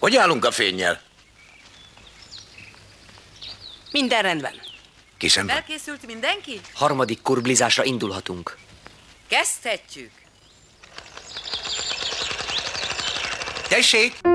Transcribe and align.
Hogy 0.00 0.16
állunk 0.16 0.44
a 0.44 0.50
fényjel? 0.50 1.00
Minden 3.90 4.22
rendben. 4.22 4.52
Kisem. 5.18 5.48
Elkészült 5.48 6.06
mindenki? 6.06 6.60
Harmadik 6.74 7.22
kurblizásra 7.22 7.84
indulhatunk. 7.84 8.56
Kezdhetjük. 9.28 10.10
Tessék! 13.68 14.33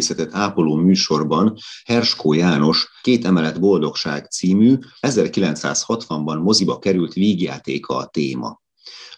Filmművészetet 0.00 0.34
ápoló 0.34 0.74
műsorban 0.74 1.56
Herskó 1.84 2.32
János 2.32 2.88
Két 3.02 3.24
emelet 3.24 3.60
boldogság 3.60 4.26
című 4.26 4.78
1960-ban 5.00 6.42
moziba 6.42 6.78
került 6.78 7.12
vígjátéka 7.12 7.96
a 7.96 8.06
téma. 8.06 8.60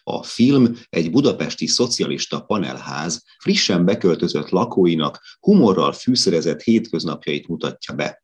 A 0.04 0.22
film 0.22 0.76
egy 0.88 1.10
budapesti 1.10 1.66
szocialista 1.66 2.40
panelház 2.40 3.24
frissen 3.38 3.84
beköltözött 3.84 4.48
lakóinak 4.48 5.20
humorral 5.40 5.92
fűszerezett 5.92 6.60
hétköznapjait 6.60 7.48
mutatja 7.48 7.94
be. 7.94 8.22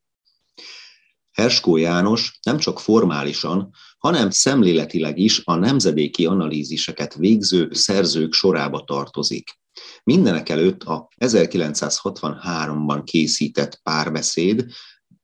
Herskó 1.32 1.76
János 1.76 2.38
nem 2.42 2.58
csak 2.58 2.80
formálisan, 2.80 3.70
hanem 3.98 4.30
szemléletileg 4.30 5.18
is 5.18 5.42
a 5.44 5.54
nemzedéki 5.54 6.26
analíziseket 6.26 7.14
végző 7.14 7.68
szerzők 7.72 8.32
sorába 8.32 8.84
tartozik. 8.84 9.58
Mindenek 10.04 10.48
előtt 10.48 10.82
a 10.82 11.08
1963-ban 11.18 13.00
készített 13.04 13.80
párbeszéd, 13.82 14.66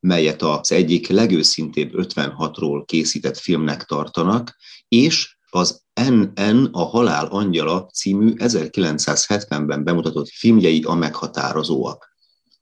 melyet 0.01 0.43
az 0.43 0.73
egyik 0.73 1.09
legőszintébb 1.09 1.91
56-ról 1.97 2.83
készített 2.87 3.39
filmnek 3.39 3.83
tartanak, 3.83 4.57
és 4.89 5.37
az 5.51 5.83
NN 5.95 6.69
a 6.73 6.85
halál 6.85 7.27
angyala 7.27 7.87
című 7.87 8.33
1970-ben 8.37 9.85
bemutatott 9.85 10.29
filmjei 10.29 10.83
a 10.83 10.95
meghatározóak. 10.95 12.14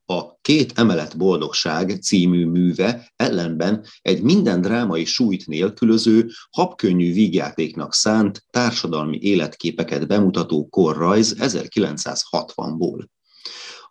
A 0.07 0.41
Két 0.41 0.73
emelet 0.79 1.17
boldogság 1.17 1.99
című 2.03 2.47
műve 2.47 3.13
ellenben 3.17 3.87
egy 4.03 4.23
minden 4.23 4.61
drámai 4.61 5.05
súlyt 5.05 5.47
nélkülöző, 5.47 6.31
habkönnyű 6.51 7.13
vígjátéknak 7.13 7.95
szánt 7.95 8.45
társadalmi 8.51 9.19
életképeket 9.21 10.07
bemutató 10.07 10.69
korrajz 10.69 11.37
1960-ból 11.39 13.05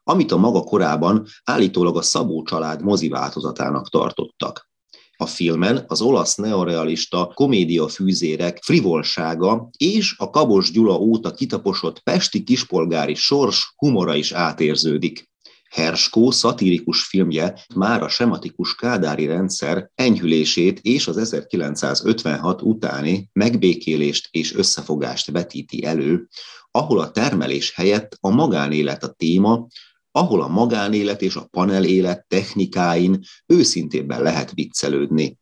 amit 0.04 0.32
a 0.32 0.38
maga 0.38 0.62
korában 0.62 1.26
állítólag 1.44 1.98
a 1.98 2.02
Szabó 2.02 2.44
család 2.44 2.82
mozi 2.82 3.08
változatának 3.08 3.90
tartottak. 3.90 4.70
A 5.18 5.26
filmen 5.26 5.86
az 5.88 6.02
olasz 6.02 6.36
neorealista 6.36 7.32
komédia 7.34 7.88
fűzérek 7.88 8.60
frivolsága 8.64 9.70
és 9.78 10.16
a 10.18 10.30
Kabos 10.30 10.72
Gyula 10.72 10.98
óta 10.98 11.32
kitaposott 11.32 12.00
pesti 12.00 12.44
kispolgári 12.44 13.16
sors 13.16 13.74
humora 13.76 14.16
is 14.16 14.32
átérződik. 14.32 15.31
Herskó 15.72 16.32
szatirikus 16.32 17.04
filmje 17.04 17.66
már 17.76 18.04
a 18.04 18.10
sematikus 18.10 18.76
kádári 18.76 19.26
rendszer 19.26 19.90
enyhülését 19.96 20.80
és 20.80 21.08
az 21.08 21.18
1956 21.18 22.62
utáni 22.62 23.30
megbékélést 23.34 24.28
és 24.32 24.56
összefogást 24.56 25.32
vetíti 25.32 25.86
elő, 25.86 26.28
ahol 26.72 27.00
a 27.00 27.12
termelés 27.12 27.74
helyett 27.76 28.18
a 28.20 28.30
magánélet 28.30 29.04
a 29.04 29.12
téma, 29.12 29.68
ahol 30.12 30.42
a 30.42 30.48
magánélet 30.48 31.22
és 31.22 31.36
a 31.36 31.48
panelélet 31.52 32.26
technikáin 32.28 33.20
őszintébben 33.46 34.22
lehet 34.22 34.52
viccelődni. 34.54 35.40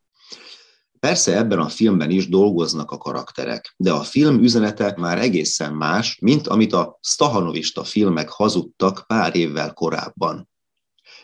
Persze 1.00 1.38
ebben 1.38 1.60
a 1.60 1.70
filmben 1.70 2.10
is 2.10 2.30
dolgoznak 2.30 2.92
a 2.92 2.98
karakterek, 2.98 3.74
de 3.78 3.92
a 3.92 4.04
film 4.04 4.44
üzenete 4.44 4.94
már 4.98 5.20
egészen 5.20 5.74
más, 5.74 6.18
mint 6.22 6.48
amit 6.48 6.74
a 6.74 7.00
stahanovista 7.02 7.84
filmek 7.84 8.30
hazudtak 8.30 9.04
pár 9.08 9.36
évvel 9.36 9.74
korábban. 9.74 10.50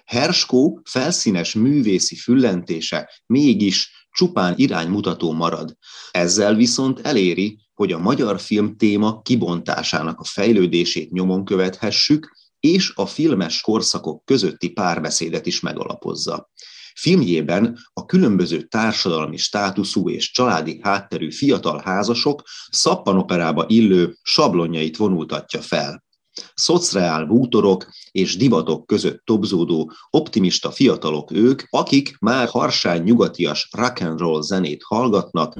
Herskó 0.05 0.81
felszínes 0.83 1.53
művészi 1.53 2.15
füllentése 2.15 3.09
mégis 3.25 4.07
csupán 4.11 4.53
iránymutató 4.57 5.31
marad. 5.31 5.77
Ezzel 6.11 6.55
viszont 6.55 6.99
eléri, 6.99 7.59
hogy 7.73 7.91
a 7.91 7.99
magyar 7.99 8.39
film 8.39 8.77
téma 8.77 9.21
kibontásának 9.21 10.19
a 10.19 10.23
fejlődését 10.23 11.11
nyomon 11.11 11.45
követhessük, 11.45 12.37
és 12.59 12.91
a 12.95 13.05
filmes 13.05 13.61
korszakok 13.61 14.25
közötti 14.25 14.69
párbeszédet 14.69 15.45
is 15.45 15.59
megalapozza. 15.59 16.49
Filmjében 16.95 17.77
a 17.93 18.05
különböző 18.05 18.61
társadalmi 18.61 19.37
státuszú 19.37 20.09
és 20.09 20.31
családi 20.31 20.79
hátterű 20.81 21.31
fiatal 21.31 21.81
házasok 21.85 22.41
szappanoperába 22.69 23.65
illő 23.67 24.17
sablonjait 24.21 24.97
vonultatja 24.97 25.61
fel. 25.61 26.03
Szociál 26.53 27.25
bútorok 27.25 27.87
és 28.11 28.37
divatok 28.37 28.85
között 28.85 29.21
tobzódó 29.23 29.91
optimista 30.09 30.71
fiatalok 30.71 31.31
ők, 31.31 31.61
akik 31.69 32.17
már 32.19 32.47
harsány 32.47 33.03
nyugatias 33.03 33.69
rock 33.71 34.01
and 34.01 34.19
roll 34.19 34.41
zenét 34.41 34.83
hallgatnak, 34.83 35.55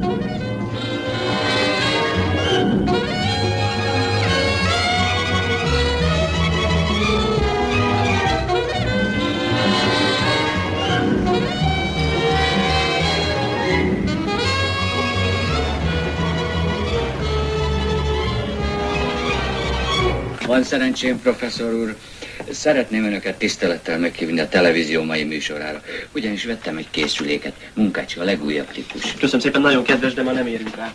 Van 20.56 20.64
szerencsém, 20.64 21.22
professzor 21.22 21.74
úr. 21.74 21.96
Szeretném 22.52 23.04
önöket 23.04 23.38
tisztelettel 23.38 24.00
meghívni 24.00 24.40
a 24.40 24.48
televízió 24.48 25.04
mai 25.04 25.24
műsorára. 25.24 25.82
Ugyanis 26.14 26.46
vettem 26.46 26.78
egy 26.78 26.90
készüléket, 26.90 27.54
munkácsi 27.74 28.20
a 28.20 28.24
legújabb 28.24 28.72
típus. 28.72 29.14
Köszönöm 29.14 29.42
szépen, 29.42 29.62
nagyon 29.62 29.84
kedves, 29.84 30.14
de 30.14 30.24
ma 30.24 30.32
nem 30.32 30.48
érünk 30.48 30.76
rá. 30.76 30.94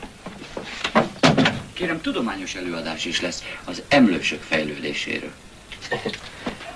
Kérem, 1.72 2.00
tudományos 2.00 2.54
előadás 2.54 3.04
is 3.04 3.20
lesz 3.20 3.42
az 3.64 3.82
emlősök 3.88 4.42
fejlődéséről. 4.42 5.30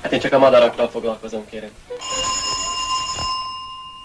Hát 0.02 0.12
én 0.12 0.20
csak 0.20 0.32
a 0.32 0.38
madarakkal 0.38 0.90
foglalkozom, 0.90 1.44
kérem. 1.50 1.70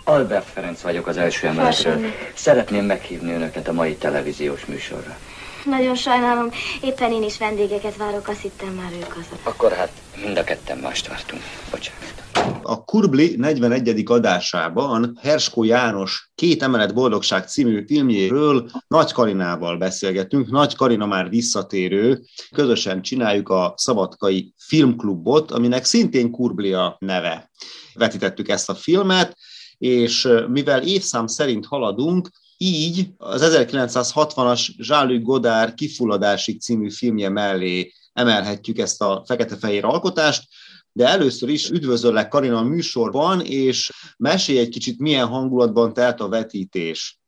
Albert 0.03 0.50
Ferenc 0.53 0.81
vagyok 0.81 1.07
az 1.07 1.17
első 1.17 1.47
emeletről. 1.47 2.13
Szeretném 2.34 2.85
meghívni 2.85 3.34
önöket 3.34 3.67
a 3.67 3.73
mai 3.73 3.96
televíziós 3.96 4.66
műsorra. 4.66 5.17
Nagyon 5.66 5.96
sajnálom, 5.96 6.50
éppen 6.81 7.12
én 7.12 7.24
is 7.24 7.38
vendégeket 7.38 7.97
várok, 7.97 8.28
azt 8.28 8.42
hittem 8.42 8.74
már 8.74 8.92
ők 8.92 9.12
azok. 9.12 9.40
Akkor 9.44 9.72
hát 9.72 9.92
mind 10.24 10.38
a 10.38 10.44
ketten 10.44 10.78
mást 10.78 11.08
vártunk. 11.08 11.42
Bocsánat. 11.72 12.20
A 12.64 12.84
Kurbli 12.84 13.36
41. 13.38 14.03
adásában 14.06 15.20
Herskó 15.22 15.64
János 15.64 16.31
Két 16.36 16.64
emelet 16.64 16.94
boldogság 16.94 17.47
című 17.47 17.86
filmjéről 17.86 18.70
Nagy 18.88 19.12
Karinával 19.12 19.78
beszélgetünk. 19.78 20.50
Nagy 20.50 20.75
Karina 20.75 21.06
már 21.06 21.30
visszatérő. 21.30 22.22
Közösen 22.56 23.02
csináljuk 23.02 23.50
a 23.50 23.73
Szabadkai 23.78 24.53
Filmklubot, 24.58 25.52
aminek 25.52 25.84
szintén 25.84 26.32
Kurbli 26.32 26.73
a 26.73 26.96
neve. 27.00 27.50
Vetítettük 27.94 28.50
ezt 28.50 28.70
a 28.70 28.76
filmet, 28.76 29.38
és 29.78 30.28
mivel 30.47 30.84
évszám 30.84 31.28
szerint 31.28 31.66
haladunk, 31.66 32.29
így 32.61 33.09
az 33.17 33.41
1960-as 33.56 34.67
Jean-Luc 34.76 35.23
Godard 35.23 35.73
Kifulladásig 35.73 36.61
című 36.61 36.91
filmje 36.91 37.29
mellé 37.29 37.94
emelhetjük 38.14 38.78
ezt 38.78 39.02
a 39.02 39.23
fekete-fehér 39.28 39.85
alkotást, 39.85 40.47
de 40.91 41.08
először 41.08 41.50
is 41.50 41.70
üdvözöllek 41.70 42.28
Karina 42.28 42.58
a 42.58 42.64
műsorban, 42.64 43.41
és 43.41 43.91
mesélj 44.17 44.59
egy 44.59 44.70
kicsit, 44.70 45.00
milyen 45.00 45.28
hangulatban 45.28 45.94
telt 45.94 46.20
a 46.20 46.29
vetítés. 46.29 47.20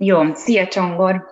Jó, 0.00 0.34
szia 0.34 0.68
Csongor! 0.68 1.24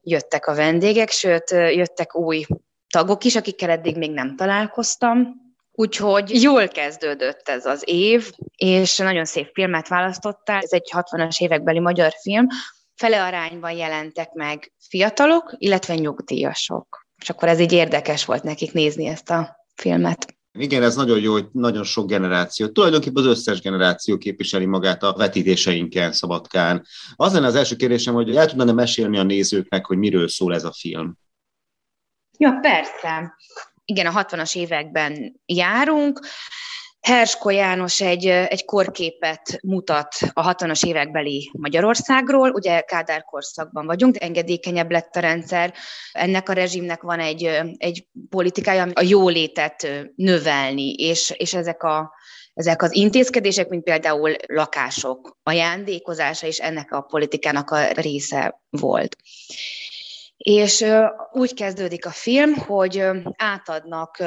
Jöttek 0.00 0.46
a 0.46 0.54
vendégek, 0.54 1.10
sőt, 1.10 1.50
jöttek 1.50 2.16
új 2.16 2.44
tagok 2.88 3.24
is, 3.24 3.36
akikkel 3.36 3.70
eddig 3.70 3.96
még 3.96 4.10
nem 4.10 4.36
találkoztam. 4.36 5.43
Úgyhogy 5.76 6.42
jól 6.42 6.68
kezdődött 6.68 7.48
ez 7.48 7.66
az 7.66 7.82
év, 7.86 8.32
és 8.56 8.96
nagyon 8.96 9.24
szép 9.24 9.50
filmet 9.52 9.88
választottál. 9.88 10.60
Ez 10.60 10.72
egy 10.72 10.90
60-as 10.94 11.40
évekbeli 11.40 11.78
magyar 11.78 12.12
film, 12.22 12.46
fele 12.94 13.24
arányban 13.24 13.72
jelentek 13.72 14.32
meg 14.32 14.72
fiatalok, 14.88 15.54
illetve 15.58 15.94
nyugdíjasok. 15.94 17.06
És 17.22 17.30
akkor 17.30 17.48
ez 17.48 17.60
így 17.60 17.72
érdekes 17.72 18.24
volt 18.24 18.42
nekik 18.42 18.72
nézni 18.72 19.06
ezt 19.06 19.30
a 19.30 19.56
filmet. 19.74 20.34
Igen, 20.58 20.82
ez 20.82 20.96
nagyon 20.96 21.20
jó, 21.20 21.32
hogy 21.32 21.46
nagyon 21.52 21.84
sok 21.84 22.06
generáció, 22.06 22.68
tulajdonképpen 22.68 23.22
az 23.22 23.28
összes 23.28 23.60
generáció 23.60 24.18
képviseli 24.18 24.66
magát 24.66 25.02
a 25.02 25.12
vetítéseinken, 25.12 26.12
Szabadkán. 26.12 26.86
Az 27.16 27.32
lenne 27.32 27.46
az 27.46 27.54
első 27.54 27.76
kérdésem, 27.76 28.14
hogy 28.14 28.36
el 28.36 28.46
tudna 28.46 28.72
mesélni 28.72 29.18
a 29.18 29.22
nézőknek, 29.22 29.86
hogy 29.86 29.98
miről 29.98 30.28
szól 30.28 30.54
ez 30.54 30.64
a 30.64 30.72
film? 30.72 31.18
Ja, 32.38 32.58
persze. 32.62 33.36
Igen, 33.84 34.06
a 34.06 34.24
60-as 34.24 34.56
években 34.56 35.40
járunk. 35.46 36.20
Hersko 37.00 37.50
János 37.50 38.00
egy, 38.00 38.26
egy 38.26 38.64
korképet 38.64 39.58
mutat 39.62 40.14
a 40.32 40.54
60-as 40.54 40.86
évekbeli 40.86 41.50
Magyarországról. 41.52 42.50
Ugye 42.50 42.80
Kádár 42.80 43.24
korszakban 43.24 43.86
vagyunk, 43.86 44.22
engedékenyebb 44.22 44.90
lett 44.90 45.16
a 45.16 45.20
rendszer. 45.20 45.74
Ennek 46.12 46.48
a 46.48 46.52
rezsimnek 46.52 47.02
van 47.02 47.20
egy, 47.20 47.44
egy 47.76 48.06
politikája, 48.28 48.86
a 48.92 49.02
jólétet 49.02 49.88
növelni, 50.14 50.92
és, 50.92 51.32
és 51.36 51.54
ezek 51.54 51.82
a 51.82 52.12
ezek 52.54 52.82
az 52.82 52.94
intézkedések, 52.94 53.68
mint 53.68 53.84
például 53.84 54.34
lakások 54.46 55.38
ajándékozása 55.42 56.46
is 56.46 56.58
ennek 56.58 56.92
a 56.92 57.00
politikának 57.00 57.70
a 57.70 57.92
része 57.92 58.60
volt. 58.70 59.16
És 60.44 60.84
úgy 61.32 61.54
kezdődik 61.54 62.06
a 62.06 62.10
film, 62.10 62.54
hogy 62.54 63.04
átadnak 63.36 64.22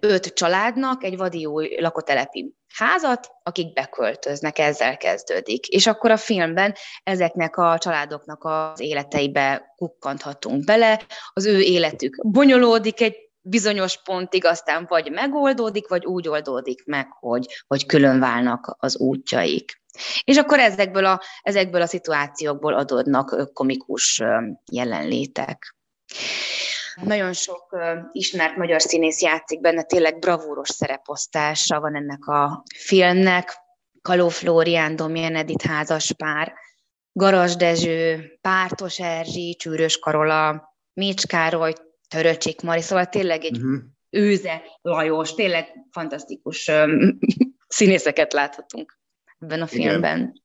öt 0.00 0.26
családnak 0.26 1.04
egy 1.04 1.16
vadi 1.16 1.46
új 1.46 1.76
lakotelepi 1.80 2.54
házat, 2.74 3.28
akik 3.42 3.72
beköltöznek, 3.72 4.58
ezzel 4.58 4.96
kezdődik. 4.96 5.66
És 5.66 5.86
akkor 5.86 6.10
a 6.10 6.16
filmben 6.16 6.74
ezeknek 7.02 7.56
a 7.56 7.78
családoknak 7.78 8.44
az 8.44 8.80
életeibe 8.80 9.72
kukkanthatunk 9.76 10.64
bele, 10.64 11.00
az 11.32 11.46
ő 11.46 11.60
életük 11.60 12.26
bonyolódik 12.26 13.00
egy 13.00 13.16
bizonyos 13.42 14.02
pontig, 14.02 14.44
aztán 14.44 14.86
vagy 14.88 15.10
megoldódik, 15.10 15.88
vagy 15.88 16.06
úgy 16.06 16.28
oldódik 16.28 16.84
meg, 16.84 17.06
hogy, 17.10 17.46
hogy 17.66 17.86
külön 17.86 18.20
válnak 18.20 18.76
az 18.78 18.96
útjaik. 18.96 19.80
És 20.24 20.36
akkor 20.36 20.58
ezekből 20.58 21.04
a, 21.04 21.20
ezekből 21.42 21.82
a 21.82 21.86
szituációkból 21.86 22.74
adódnak 22.74 23.52
komikus 23.52 24.22
jelenlétek. 24.72 25.76
Nagyon 27.02 27.32
sok 27.32 27.76
ismert 28.12 28.56
magyar 28.56 28.82
színész 28.82 29.20
játszik 29.20 29.60
benne, 29.60 29.82
tényleg 29.82 30.18
bravúros 30.18 30.68
szereposztása 30.68 31.80
van 31.80 31.96
ennek 31.96 32.26
a 32.26 32.62
filmnek. 32.76 33.60
Kaló 34.02 34.28
Flórián, 34.28 34.96
Domján 34.96 35.36
Edith 35.36 35.66
házas 35.66 36.12
pár, 36.12 36.52
Garas 37.12 37.56
Dezső, 37.56 38.32
Pártos 38.40 38.98
Erzsi, 38.98 39.56
Csűrös 39.58 39.98
Karola, 39.98 40.74
Mécs 40.92 41.26
Károly, 41.26 41.72
Töröcsik 42.12 42.60
Mari, 42.60 42.80
szóval 42.80 43.06
tényleg 43.06 43.44
egy 43.44 43.56
uh-huh. 43.56 43.80
őze 44.10 44.62
Lajos, 44.82 45.34
tényleg 45.34 45.66
fantasztikus 45.90 46.70
színészeket 47.68 48.32
láthatunk 48.32 48.98
ebben 49.38 49.62
a 49.62 49.66
filmben. 49.66 50.18
Igen. 50.18 50.41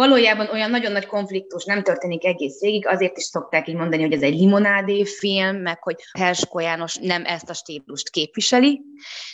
Valójában 0.00 0.48
olyan 0.48 0.70
nagyon 0.70 0.92
nagy 0.92 1.06
konfliktus 1.06 1.64
nem 1.64 1.82
történik 1.82 2.24
egész 2.24 2.60
végig, 2.60 2.86
azért 2.86 3.16
is 3.16 3.22
szokták 3.24 3.68
így 3.68 3.74
mondani, 3.74 4.02
hogy 4.02 4.12
ez 4.12 4.22
egy 4.22 4.38
limonádé 4.38 5.04
film, 5.04 5.56
meg 5.56 5.82
hogy 5.82 5.96
Hersko 6.18 6.60
János 6.60 6.96
nem 6.96 7.24
ezt 7.24 7.50
a 7.50 7.54
stílust 7.54 8.10
képviseli, 8.10 8.80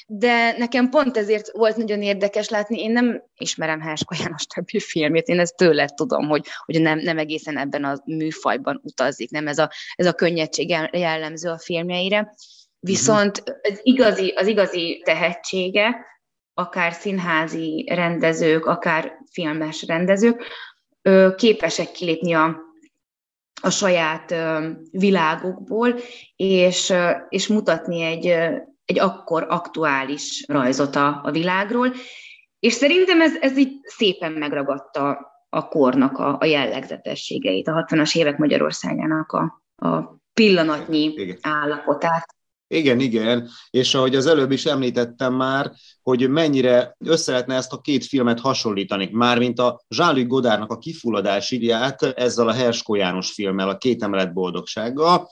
de 0.07 0.57
nekem 0.59 0.89
pont 0.89 1.17
ezért 1.17 1.51
volt 1.53 1.77
nagyon 1.77 2.03
érdekes 2.03 2.49
látni, 2.49 2.83
én 2.83 2.91
nem 2.91 3.23
ismerem 3.39 3.81
Hersko 3.81 4.15
János 4.19 4.47
többi 4.47 4.81
filmét, 4.81 5.27
én 5.27 5.41
ezt 5.41 5.57
tőle 5.57 5.89
tudom, 5.89 6.29
hogy, 6.29 6.47
hogy 6.65 6.81
nem, 6.81 6.99
nem 6.99 7.19
egészen 7.19 7.59
ebben 7.59 7.85
a 7.85 8.03
műfajban 8.05 8.81
utazik, 8.85 9.31
nem 9.31 9.49
ez 9.49 9.59
a, 9.59 9.71
ez 9.95 10.07
a 10.07 10.13
könnyedség 10.13 10.69
jellemző 10.93 11.49
a 11.49 11.59
filmjeire, 11.59 12.35
Viszont 12.81 13.43
az 13.63 13.81
igazi, 13.83 14.29
az 14.29 14.47
igazi 14.47 15.03
tehetsége, 15.05 15.97
akár 16.59 16.93
színházi 16.93 17.89
rendezők, 17.95 18.67
akár 18.67 19.13
filmes 19.31 19.87
rendezők 19.87 20.45
képesek 21.37 21.91
kilépni 21.91 22.33
a, 22.33 22.57
a 23.63 23.71
saját 23.71 24.35
világukból, 24.91 25.95
és, 26.37 26.93
és 27.29 27.47
mutatni 27.47 28.03
egy, 28.03 28.27
egy 28.85 28.99
akkor 28.99 29.47
aktuális 29.49 30.45
rajzot 30.49 30.97
a, 30.97 31.21
a 31.25 31.31
világról. 31.31 31.93
És 32.59 32.73
szerintem 32.73 33.21
ez, 33.21 33.37
ez 33.41 33.59
így 33.59 33.73
szépen 33.83 34.33
megragadta 34.33 35.33
a 35.49 35.69
kornak 35.69 36.19
a, 36.19 36.37
a 36.41 36.45
jellegzetességeit, 36.45 37.69
a 37.69 37.87
60-as 37.89 38.17
évek 38.17 38.39
Magyarországának 38.39 39.33
a, 39.33 39.63
a 39.77 40.19
pillanatnyi 40.35 41.05
Igen. 41.05 41.39
állapotát. 41.41 42.36
Igen, 42.69 43.01
igen, 43.01 43.49
és 43.71 43.95
ahogy 43.95 44.15
az 44.15 44.27
előbb 44.27 44.51
is 44.51 44.65
említettem 44.65 45.35
már, 45.35 45.73
hogy 46.03 46.29
mennyire 46.29 46.97
össze 46.99 47.31
lehetne 47.31 47.55
ezt 47.55 47.73
a 47.73 47.81
két 47.81 48.05
filmet 48.05 48.41
hasonlítani, 48.41 49.09
mármint 49.13 49.59
a 49.59 49.81
Jean-Luc 49.89 50.27
Godardnak 50.27 50.71
a 50.71 50.79
kifulladás 50.79 51.51
írját 51.51 52.03
ezzel 52.03 52.49
a 52.49 52.53
Herskó 52.53 52.95
János 52.95 53.33
filmmel, 53.33 53.69
a 53.69 53.77
két 53.77 54.03
emelet 54.03 54.33
boldogsággal. 54.33 55.31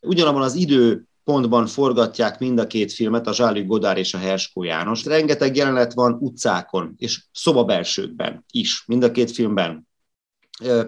Ugyanabban 0.00 0.42
az 0.42 0.54
idő 0.54 1.04
pontban 1.24 1.66
forgatják 1.66 2.38
mind 2.38 2.58
a 2.58 2.66
két 2.66 2.92
filmet, 2.92 3.26
a 3.26 3.32
Zsálik 3.32 3.66
Godár 3.66 3.98
és 3.98 4.14
a 4.14 4.18
Herskó 4.18 4.62
János. 4.62 5.04
Rengeteg 5.04 5.56
jelenet 5.56 5.92
van 5.92 6.16
utcákon 6.20 6.94
és 6.96 7.24
szobabelsőkben 7.32 8.44
is, 8.50 8.84
mind 8.86 9.02
a 9.02 9.10
két 9.10 9.30
filmben. 9.30 9.88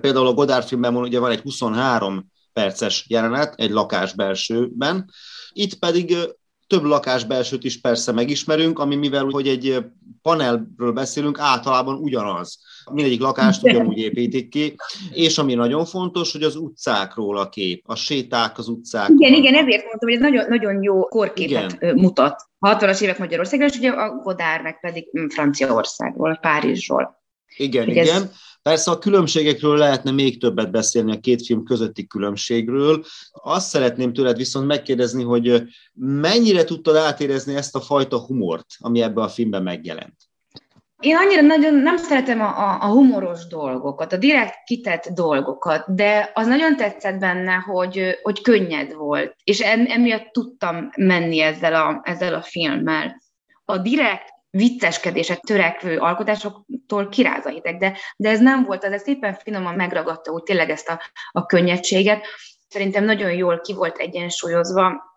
Például 0.00 0.26
a 0.26 0.32
Godár 0.32 0.64
filmben 0.64 0.96
ugye 0.96 1.19
van 1.19 1.31
egy 1.31 1.40
23 1.40 2.31
perces 2.52 3.04
jelenet 3.08 3.54
egy 3.56 3.70
lakás 3.70 4.14
belsőben, 4.14 5.10
itt 5.52 5.75
pedig 5.75 6.16
több 6.66 6.82
lakásbelsőt 6.82 7.64
is 7.64 7.81
persze 7.81 8.12
megismerünk, 8.12 8.78
ami 8.78 8.96
mivel, 8.96 9.25
hogy 9.25 9.49
egy 9.49 9.84
panelről 10.22 10.93
beszélünk, 10.93 11.38
általában 11.38 11.94
ugyanaz. 11.94 12.58
Mindegyik 12.93 13.20
lakást 13.20 13.62
ugyanúgy 13.62 13.99
építik 13.99 14.49
ki, 14.49 14.75
és 15.10 15.38
ami 15.38 15.54
nagyon 15.54 15.84
fontos, 15.84 16.32
hogy 16.32 16.43
az 16.43 16.56
utcákról 16.56 17.38
a 17.38 17.49
kép, 17.49 17.82
a 17.87 17.94
séták 17.94 18.58
az 18.58 18.69
utcák. 18.69 19.08
Igen, 19.08 19.32
igen, 19.32 19.54
ezért 19.54 19.84
mondtam, 19.84 20.08
hogy 20.08 20.12
ez 20.12 20.20
nagyon, 20.20 20.44
nagyon 20.49 20.82
jó 20.82 21.02
korképet 21.04 21.72
igen. 21.72 21.94
mutat. 21.94 22.43
60-as 22.60 23.00
évek 23.00 23.19
Magyarországról, 23.19 23.69
és 23.69 23.76
ugye 23.76 23.90
a 23.90 24.14
Godár 24.22 24.62
meg 24.62 24.81
pedig 24.81 25.08
Franciaországról, 25.28 26.38
Párizsról. 26.40 27.22
Igen, 27.56 27.84
hogy 27.84 27.96
igen. 27.96 28.06
Ez 28.06 28.31
Persze 28.62 28.91
a 28.91 28.99
különbségekről 28.99 29.76
lehetne 29.76 30.11
még 30.11 30.41
többet 30.41 30.70
beszélni 30.70 31.12
a 31.12 31.20
két 31.20 31.47
film 31.47 31.64
közötti 31.64 32.06
különbségről. 32.06 33.05
Azt 33.32 33.69
szeretném 33.69 34.12
tőled 34.12 34.37
viszont 34.37 34.67
megkérdezni, 34.67 35.23
hogy 35.23 35.62
mennyire 35.94 36.64
tudtad 36.64 36.97
átérezni 36.97 37.54
ezt 37.54 37.75
a 37.76 37.81
fajta 37.81 38.19
humort, 38.19 38.66
ami 38.78 39.02
ebben 39.02 39.25
a 39.25 39.28
filmben 39.28 39.62
megjelent? 39.62 40.14
Én 41.02 41.16
annyira 41.16 41.40
nagyon 41.40 41.75
nem 41.75 41.97
szeretem 41.97 42.40
a, 42.40 42.59
a, 42.59 42.78
a 42.81 42.87
humoros 42.87 43.47
dolgokat, 43.47 44.12
a 44.12 44.16
direkt 44.16 44.54
kitett 44.64 45.09
dolgokat, 45.14 45.95
de 45.95 46.31
az 46.35 46.47
nagyon 46.47 46.76
tetszett 46.76 47.19
benne, 47.19 47.54
hogy, 47.54 48.19
hogy 48.23 48.42
könnyed 48.42 48.95
volt, 48.95 49.35
és 49.45 49.61
emiatt 49.61 50.28
tudtam 50.33 50.90
menni 50.97 51.40
ezzel 51.40 51.75
a, 51.75 52.00
ezzel 52.04 52.35
a 52.35 52.42
filmmel. 52.42 53.23
A 53.64 53.78
direkt 53.78 54.32
vicceskedések, 54.56 55.40
törekvő 55.40 55.99
alkotásoktól 55.99 57.09
kiráz 57.09 57.47
a 57.47 57.49
hideg, 57.49 57.76
de, 57.76 57.99
de 58.16 58.28
ez 58.28 58.40
nem 58.40 58.64
volt, 58.64 58.85
az 58.85 58.92
ez 58.92 59.02
szépen 59.02 59.35
finoman 59.35 59.75
megragadta 59.75 60.32
úgy 60.32 60.42
tényleg 60.42 60.71
ezt 60.71 60.88
a, 60.88 61.00
a 61.30 61.47
könnyedséget. 61.47 62.26
Szerintem 62.68 63.04
nagyon 63.04 63.32
jól 63.32 63.61
ki 63.61 63.75
volt 63.75 63.99
egyensúlyozva 63.99 65.11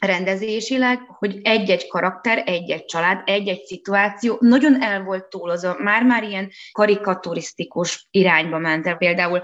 rendezésileg, 0.00 0.98
hogy 1.06 1.40
egy-egy 1.42 1.88
karakter, 1.88 2.42
egy-egy 2.46 2.84
család, 2.84 3.22
egy-egy 3.24 3.64
szituáció 3.64 4.36
nagyon 4.40 4.82
el 4.82 5.02
volt 5.02 5.28
túlozva, 5.28 5.76
már-már 5.78 6.22
ilyen 6.22 6.50
karikaturisztikus 6.72 8.06
irányba 8.10 8.58
ment 8.58 8.86
el. 8.86 8.96
Például 8.96 9.42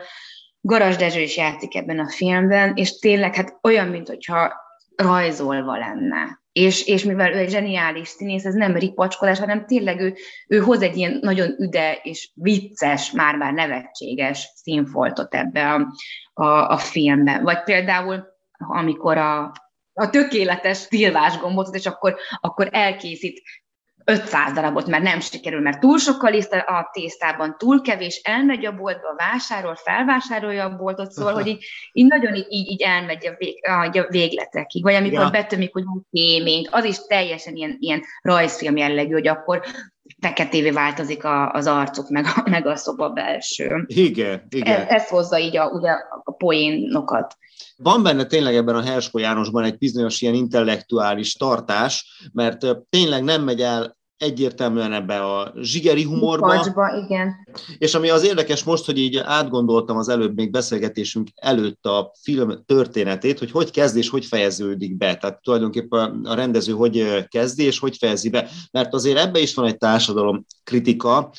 Garas 0.61 0.97
Dezső 0.97 1.21
is 1.21 1.37
játszik 1.37 1.75
ebben 1.75 1.99
a 1.99 2.11
filmben, 2.11 2.75
és 2.75 2.99
tényleg 2.99 3.35
hát 3.35 3.59
olyan, 3.63 3.89
mintha 3.89 4.53
rajzolva 4.97 5.77
lenne 5.77 6.40
és, 6.53 6.87
és 6.87 7.05
mivel 7.05 7.33
ő 7.33 7.39
egy 7.39 7.51
zseniális 7.51 8.09
színész, 8.09 8.45
ez 8.45 8.55
nem 8.55 8.77
ripacskolás, 8.77 9.39
hanem 9.39 9.67
tényleg 9.67 10.01
ő, 10.01 10.15
ő 10.49 10.59
hoz 10.59 10.83
egy 10.83 10.97
ilyen 10.97 11.19
nagyon 11.23 11.55
üde 11.59 11.99
és 12.03 12.31
vicces, 12.35 13.11
már-már 13.13 13.53
nevetséges 13.53 14.53
színfoltot 14.55 15.35
ebbe 15.35 15.73
a, 15.73 15.87
a, 16.33 16.69
a 16.69 16.77
filmbe. 16.77 17.41
Vagy 17.43 17.63
például, 17.63 18.25
amikor 18.59 19.19
a, 19.19 19.53
a 19.93 20.11
tökéletes 20.11 20.77
szilvás 20.77 21.39
gombot, 21.39 21.75
és 21.75 21.87
akkor, 21.87 22.17
akkor 22.41 22.69
elkészít 22.73 23.43
500 24.05 24.53
darabot, 24.53 24.87
mert 24.87 25.03
nem 25.03 25.21
sikerül, 25.21 25.61
mert 25.61 25.81
túl 25.81 25.99
sok 25.99 26.23
a 26.23 26.29
a 26.67 26.91
tésztában, 26.93 27.57
túl 27.59 27.81
kevés, 27.83 28.21
elmegy 28.25 28.67
a 28.67 28.77
boltba, 28.77 29.15
vásárol, 29.17 29.75
felvásárolja 29.75 30.65
a 30.65 30.77
boltot, 30.77 31.11
szóval, 31.11 31.33
hogy 31.33 31.47
így, 31.47 31.65
így 31.93 32.07
nagyon 32.07 32.35
így, 32.35 32.71
így 32.71 32.83
elmegy 32.83 33.27
a, 33.27 33.35
vég, 33.39 33.67
a 33.99 34.07
végletekig, 34.09 34.83
vagy 34.83 34.95
amikor 34.95 35.21
ja. 35.21 35.31
betömik, 35.31 35.73
hogy 35.73 35.85
van 35.85 36.07
kéményt, 36.11 36.69
az 36.71 36.85
is 36.85 36.97
teljesen 37.07 37.55
ilyen, 37.55 37.77
ilyen 37.81 38.03
rajzfilm 38.23 38.77
jellegű, 38.77 39.13
hogy 39.13 39.29
akkor 39.29 39.63
feketévé 40.21 40.71
változik 40.71 41.25
a, 41.25 41.53
az 41.53 41.67
arcuk, 41.67 42.09
meg 42.09 42.25
a, 42.25 42.51
meg 42.51 42.67
a 42.67 42.77
szoba 42.77 43.09
belső. 43.09 43.85
Igen, 43.87 44.47
igen. 44.49 44.81
Ez, 44.81 44.89
ez 44.89 45.09
hozza 45.09 45.39
így 45.39 45.57
a, 45.57 45.67
ugye, 45.67 45.91
a 46.25 46.33
poénokat. 46.33 47.37
Van 47.77 48.03
benne 48.03 48.25
tényleg 48.25 48.55
ebben 48.55 48.75
a 48.75 48.83
Herskó 48.83 49.19
Jánosban 49.19 49.65
egy 49.65 49.79
bizonyos 49.79 50.21
ilyen 50.21 50.35
intellektuális 50.35 51.35
tartás, 51.35 52.29
mert 52.33 52.67
tényleg 52.91 53.25
nem 53.25 53.43
megy 53.43 53.61
el 53.61 53.99
egyértelműen 54.21 54.93
ebbe 54.93 55.25
a 55.25 55.53
zsigeri 55.61 56.03
humorba. 56.03 56.47
Pacsba, 56.47 56.97
igen. 57.05 57.49
És 57.79 57.95
ami 57.95 58.09
az 58.09 58.25
érdekes 58.25 58.65
most, 58.65 58.85
hogy 58.85 58.99
így 58.99 59.17
átgondoltam 59.17 59.97
az 59.97 60.09
előbb 60.09 60.35
még 60.35 60.51
beszélgetésünk 60.51 61.29
előtt 61.35 61.87
a 61.87 62.13
film 62.23 62.65
történetét, 62.67 63.39
hogy 63.39 63.51
hogy 63.51 63.71
kezd 63.71 63.97
és 63.97 64.09
hogy 64.09 64.25
fejeződik 64.25 64.97
be. 64.97 65.17
Tehát 65.17 65.43
tulajdonképpen 65.43 66.25
a 66.25 66.35
rendező 66.35 66.73
hogy 66.73 67.25
kezdi 67.29 67.65
és 67.65 67.79
hogy 67.79 67.97
fejezi 67.97 68.29
be. 68.29 68.49
Mert 68.71 68.95
azért 68.95 69.19
ebbe 69.19 69.39
is 69.39 69.55
van 69.55 69.67
egy 69.67 69.79
társadalom 69.79 70.45
kritika. 70.65 71.33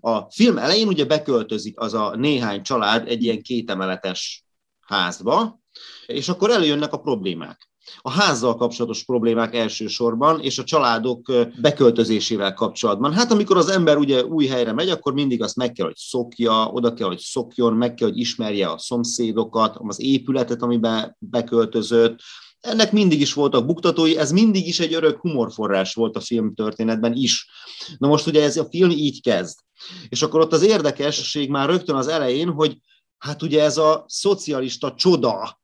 A 0.00 0.30
film 0.30 0.58
elején 0.58 0.88
ugye 0.88 1.04
beköltözik 1.04 1.80
az 1.80 1.94
a 1.94 2.16
néhány 2.16 2.62
család 2.62 3.08
egy 3.08 3.22
ilyen 3.22 3.42
kétemeletes 3.42 4.44
házba, 4.80 5.60
és 6.06 6.28
akkor 6.28 6.50
előjönnek 6.50 6.92
a 6.92 7.00
problémák 7.00 7.72
a 7.98 8.10
házzal 8.10 8.54
kapcsolatos 8.54 9.04
problémák 9.04 9.54
elsősorban, 9.54 10.40
és 10.40 10.58
a 10.58 10.64
családok 10.64 11.32
beköltözésével 11.60 12.54
kapcsolatban. 12.54 13.12
Hát 13.12 13.32
amikor 13.32 13.56
az 13.56 13.68
ember 13.68 13.96
ugye 13.96 14.24
új 14.24 14.46
helyre 14.46 14.72
megy, 14.72 14.88
akkor 14.88 15.12
mindig 15.12 15.42
azt 15.42 15.56
meg 15.56 15.72
kell, 15.72 15.86
hogy 15.86 15.96
szokja, 15.96 16.66
oda 16.66 16.94
kell, 16.94 17.06
hogy 17.06 17.18
szokjon, 17.18 17.72
meg 17.72 17.94
kell, 17.94 18.08
hogy 18.08 18.18
ismerje 18.18 18.70
a 18.70 18.78
szomszédokat, 18.78 19.76
az 19.78 20.00
épületet, 20.00 20.62
amiben 20.62 21.16
beköltözött, 21.18 22.20
ennek 22.60 22.92
mindig 22.92 23.20
is 23.20 23.32
voltak 23.32 23.66
buktatói, 23.66 24.16
ez 24.18 24.32
mindig 24.32 24.66
is 24.66 24.80
egy 24.80 24.94
örök 24.94 25.20
humorforrás 25.20 25.94
volt 25.94 26.16
a 26.16 26.20
film 26.20 26.54
történetben 26.54 27.12
is. 27.12 27.48
Na 27.98 28.08
most 28.08 28.26
ugye 28.26 28.42
ez 28.42 28.56
a 28.56 28.66
film 28.70 28.90
így 28.90 29.22
kezd. 29.22 29.58
És 30.08 30.22
akkor 30.22 30.40
ott 30.40 30.52
az 30.52 30.62
érdekesség 30.62 31.50
már 31.50 31.68
rögtön 31.68 31.96
az 31.96 32.08
elején, 32.08 32.48
hogy 32.48 32.78
hát 33.18 33.42
ugye 33.42 33.62
ez 33.62 33.78
a 33.78 34.04
szocialista 34.08 34.94
csoda, 34.94 35.62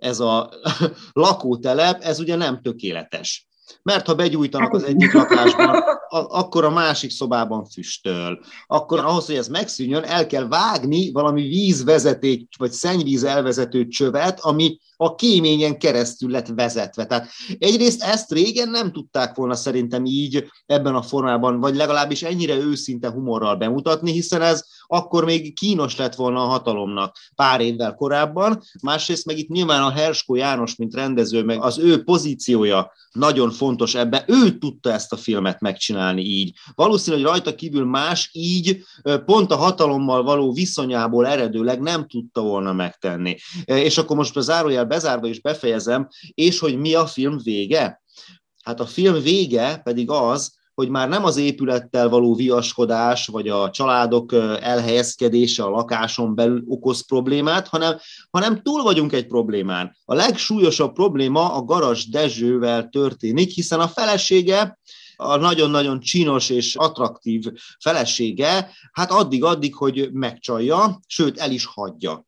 ez 0.00 0.20
a 0.20 0.50
lakótelep, 1.12 2.02
ez 2.02 2.18
ugye 2.18 2.36
nem 2.36 2.62
tökéletes. 2.62 3.48
Mert 3.82 4.06
ha 4.06 4.14
begyújtanak 4.14 4.72
az 4.72 4.82
egyik 4.82 5.12
lakásban, 5.12 5.82
akkor 6.40 6.64
a 6.64 6.70
másik 6.70 7.10
szobában 7.10 7.64
füstöl. 7.64 8.40
Akkor 8.66 8.98
ahhoz, 8.98 9.26
hogy 9.26 9.34
ez 9.34 9.48
megszűnjön, 9.48 10.02
el 10.02 10.26
kell 10.26 10.48
vágni 10.48 11.12
valami 11.12 11.42
vízvezeték, 11.42 12.48
vagy 12.58 12.70
szennyvíz 12.70 13.24
elvezető 13.24 13.86
csövet, 13.86 14.40
ami 14.40 14.78
a 14.96 15.14
kéményen 15.14 15.78
keresztül 15.78 16.30
lett 16.30 16.46
vezetve. 16.46 17.06
Tehát 17.06 17.28
egyrészt 17.58 18.02
ezt 18.02 18.32
régen 18.32 18.68
nem 18.68 18.92
tudták 18.92 19.34
volna 19.34 19.54
szerintem 19.54 20.04
így 20.04 20.44
ebben 20.66 20.94
a 20.94 21.02
formában, 21.02 21.60
vagy 21.60 21.74
legalábbis 21.74 22.22
ennyire 22.22 22.54
őszinte 22.54 23.10
humorral 23.10 23.56
bemutatni, 23.56 24.12
hiszen 24.12 24.42
ez 24.42 24.64
akkor 24.92 25.24
még 25.24 25.54
kínos 25.54 25.96
lett 25.96 26.14
volna 26.14 26.42
a 26.42 26.48
hatalomnak 26.48 27.16
pár 27.34 27.60
évvel 27.60 27.94
korábban. 27.94 28.62
Másrészt 28.82 29.26
meg 29.26 29.38
itt 29.38 29.48
nyilván 29.48 29.82
a 29.82 29.90
Herskó 29.90 30.34
János, 30.34 30.76
mint 30.76 30.94
rendező, 30.94 31.44
meg 31.44 31.62
az 31.62 31.78
ő 31.78 32.02
pozíciója 32.02 32.92
nagyon 33.12 33.50
fontos 33.50 33.94
ebbe. 33.94 34.24
Ő 34.26 34.58
tudta 34.58 34.92
ezt 34.92 35.12
a 35.12 35.16
filmet 35.16 35.60
megcsinálni 35.60 36.22
így. 36.22 36.56
Valószínű, 36.74 37.16
hogy 37.16 37.24
rajta 37.24 37.54
kívül 37.54 37.84
más 37.84 38.30
így 38.32 38.82
pont 39.24 39.50
a 39.50 39.56
hatalommal 39.56 40.22
való 40.22 40.52
viszonyából 40.52 41.26
eredőleg 41.26 41.80
nem 41.80 42.06
tudta 42.06 42.40
volna 42.40 42.72
megtenni. 42.72 43.36
És 43.64 43.98
akkor 43.98 44.16
most 44.16 44.36
a 44.36 44.40
zárójel 44.40 44.84
bezárva 44.84 45.26
is 45.26 45.40
befejezem, 45.40 46.08
és 46.34 46.58
hogy 46.58 46.78
mi 46.78 46.94
a 46.94 47.06
film 47.06 47.38
vége? 47.42 48.02
Hát 48.62 48.80
a 48.80 48.86
film 48.86 49.22
vége 49.22 49.76
pedig 49.76 50.10
az, 50.10 50.58
hogy 50.80 50.88
már 50.88 51.08
nem 51.08 51.24
az 51.24 51.36
épülettel 51.36 52.08
való 52.08 52.34
viaskodás, 52.34 53.26
vagy 53.26 53.48
a 53.48 53.70
családok 53.70 54.32
elhelyezkedése 54.60 55.62
a 55.62 55.68
lakáson 55.68 56.34
belül 56.34 56.62
okoz 56.66 57.06
problémát, 57.06 57.68
hanem, 57.68 57.98
hanem 58.30 58.62
túl 58.62 58.82
vagyunk 58.82 59.12
egy 59.12 59.26
problémán. 59.26 59.96
A 60.04 60.14
legsúlyosabb 60.14 60.92
probléma 60.92 61.54
a 61.54 61.62
Garas 61.62 62.08
Dezsővel 62.08 62.88
történik, 62.88 63.50
hiszen 63.50 63.80
a 63.80 63.88
felesége 63.88 64.78
a 65.16 65.36
nagyon-nagyon 65.36 66.00
csinos 66.00 66.50
és 66.50 66.74
attraktív 66.76 67.44
felesége, 67.78 68.70
hát 68.92 69.10
addig-addig, 69.10 69.74
hogy 69.74 70.08
megcsalja, 70.12 71.00
sőt 71.06 71.38
el 71.38 71.50
is 71.50 71.64
hagyja 71.64 72.26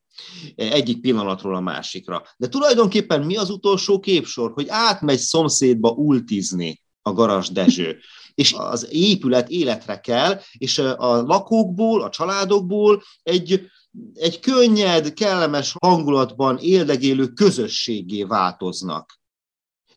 egyik 0.56 1.00
pillanatról 1.00 1.54
a 1.54 1.61
másikra. 1.61 2.23
De 2.37 2.49
tulajdonképpen 2.49 3.23
mi 3.23 3.37
az 3.37 3.50
utolsó 3.50 4.00
képsor, 4.00 4.52
hogy 4.52 4.66
átmegy 4.68 5.18
szomszédba 5.18 5.90
ultizni 5.90 6.82
a 7.02 7.12
Garas 7.12 7.49
Dezső 7.49 7.99
és 8.35 8.54
az 8.56 8.88
épület 8.90 9.49
életre 9.49 10.00
kell, 10.00 10.40
és 10.52 10.78
a 10.78 11.23
lakókból, 11.23 12.02
a 12.02 12.11
családokból 12.11 13.02
egy 13.23 13.71
egy 14.14 14.40
könnyed, 14.40 15.12
kellemes 15.12 15.75
hangulatban 15.80 16.59
éldegélő 16.59 17.26
közösségé 17.26 18.23
változnak. 18.23 19.21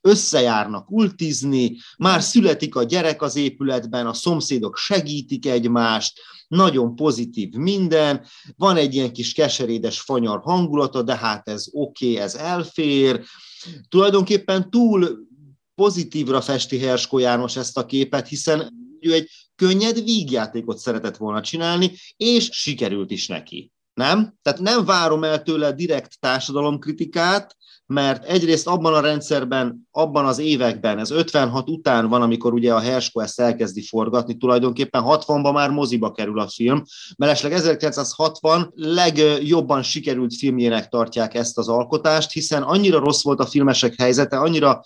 Összejárnak 0.01 0.91
ultizni, 0.91 1.77
már 1.97 2.21
születik 2.21 2.75
a 2.75 2.83
gyerek 2.83 3.21
az 3.21 3.35
épületben, 3.35 4.07
a 4.07 4.13
szomszédok 4.13 4.77
segítik 4.77 5.45
egymást, 5.45 6.19
nagyon 6.47 6.95
pozitív 6.95 7.53
minden, 7.53 8.25
van 8.55 8.77
egy 8.77 8.93
ilyen 8.93 9.13
kis 9.13 9.33
keserédes 9.33 10.01
fanyar 10.01 10.39
hangulata, 10.41 11.01
de 11.01 11.15
hát 11.15 11.49
ez 11.49 11.65
oké, 11.71 12.11
okay, 12.11 12.23
ez 12.23 12.35
elfér. 12.35 13.23
Tulajdonképpen 13.89 14.69
túl 14.69 15.27
pozitívra 15.75 16.41
festi 16.41 16.79
Herskó 16.79 17.17
János 17.17 17.55
ezt 17.55 17.77
a 17.77 17.85
képet, 17.85 18.27
hiszen 18.27 18.73
ő 18.99 19.13
egy 19.13 19.29
könnyed 19.55 20.03
vígjátékot 20.03 20.77
szeretett 20.77 21.17
volna 21.17 21.41
csinálni, 21.41 21.91
és 22.17 22.49
sikerült 22.51 23.11
is 23.11 23.27
neki. 23.27 23.71
Nem? 23.93 24.33
Tehát 24.41 24.59
nem 24.59 24.85
várom 24.85 25.23
el 25.23 25.43
tőle 25.43 25.71
direkt 25.71 26.19
társadalomkritikát, 26.19 27.55
mert 27.87 28.25
egyrészt 28.25 28.67
abban 28.67 28.93
a 28.93 28.99
rendszerben, 28.99 29.87
abban 29.91 30.25
az 30.25 30.39
években, 30.39 30.99
ez 30.99 31.11
56 31.11 31.69
után 31.69 32.07
van, 32.07 32.21
amikor 32.21 32.53
ugye 32.53 32.73
a 32.73 32.79
Hersko 32.79 33.19
ezt 33.19 33.39
elkezdi 33.39 33.81
forgatni, 33.81 34.37
tulajdonképpen 34.37 35.03
60-ban 35.05 35.53
már 35.53 35.69
moziba 35.69 36.11
kerül 36.11 36.39
a 36.39 36.49
film, 36.49 36.83
mellesleg 37.17 37.51
1960 37.51 38.71
legjobban 38.75 39.83
sikerült 39.83 40.35
filmjének 40.35 40.87
tartják 40.87 41.33
ezt 41.33 41.57
az 41.57 41.67
alkotást, 41.67 42.31
hiszen 42.31 42.63
annyira 42.63 42.99
rossz 42.99 43.23
volt 43.23 43.39
a 43.39 43.45
filmesek 43.45 43.93
helyzete, 43.97 44.37
annyira 44.37 44.81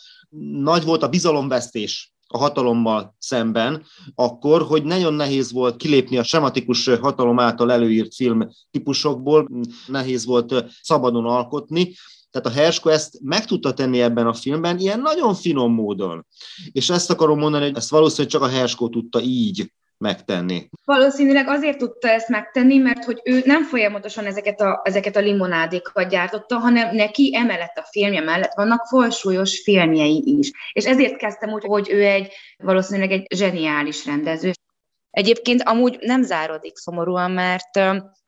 nagy 0.62 0.84
volt 0.84 1.04
a 1.04 1.10
bizalomvesztés 1.10 2.14
a 2.28 2.38
hatalommal 2.38 3.16
szemben, 3.20 3.86
akkor, 4.16 4.62
hogy 4.62 4.84
nagyon 4.84 5.14
nehéz 5.14 5.52
volt 5.52 5.76
kilépni 5.76 6.18
a 6.18 6.24
sematikus 6.24 6.88
hatalom 6.88 7.40
által 7.40 7.72
előírt 7.72 8.16
film 8.16 8.50
típusokból, 8.72 9.50
nehéz 9.88 10.26
volt 10.26 10.66
szabadon 10.82 11.26
alkotni, 11.26 11.94
tehát 12.32 12.48
a 12.48 12.62
Hersko 12.62 12.90
ezt 12.90 13.20
meg 13.22 13.46
tudta 13.46 13.74
tenni 13.74 14.02
ebben 14.02 14.28
a 14.28 14.34
filmben, 14.34 14.80
ilyen 14.80 15.00
nagyon 15.00 15.36
finom 15.36 15.74
módon. 15.74 16.26
És 16.72 16.90
ezt 16.90 17.10
akarom 17.10 17.40
mondani, 17.40 17.66
hogy 17.66 17.76
ezt 17.76 17.90
valószínűleg 17.90 18.32
csak 18.32 18.42
a 18.42 18.48
Hersko 18.48 18.90
tudta 18.90 19.22
így 19.22 19.72
megtenni. 20.00 20.70
Valószínűleg 20.86 21.48
azért 21.48 21.78
tudta 21.78 22.10
ezt 22.10 22.30
megtenni, 22.30 22.78
mert 22.78 23.04
hogy 23.04 23.22
ő 23.24 23.42
nem 23.46 23.64
folyamatosan 23.64 24.26
ezeket 24.26 24.62
a, 24.62 24.82
ezeket 24.84 25.16
a 25.16 25.20
limonádékat 25.20 26.10
gyártotta, 26.10 26.58
hanem 26.58 26.96
neki 26.96 27.36
emellett 27.36 27.78
a 27.78 27.88
filmje 27.92 28.22
mellett 28.22 28.54
vannak 28.54 28.86
folsúlyos 28.86 29.62
filmjei 29.62 30.24
is. 30.26 30.52
És 30.72 30.86
ezért 30.86 31.18
kezdtem 31.18 31.50
úgy, 31.50 31.64
hogy 31.64 31.90
ő 31.92 32.06
egy 32.06 32.32
valószínűleg 32.58 33.12
egy 33.12 33.26
zseniális 33.36 34.06
rendező. 34.06 34.52
Egyébként 35.10 35.62
amúgy 35.64 35.98
nem 36.02 36.22
zárodik 36.24 36.78
szomorúan, 36.78 37.32
mert 37.32 37.80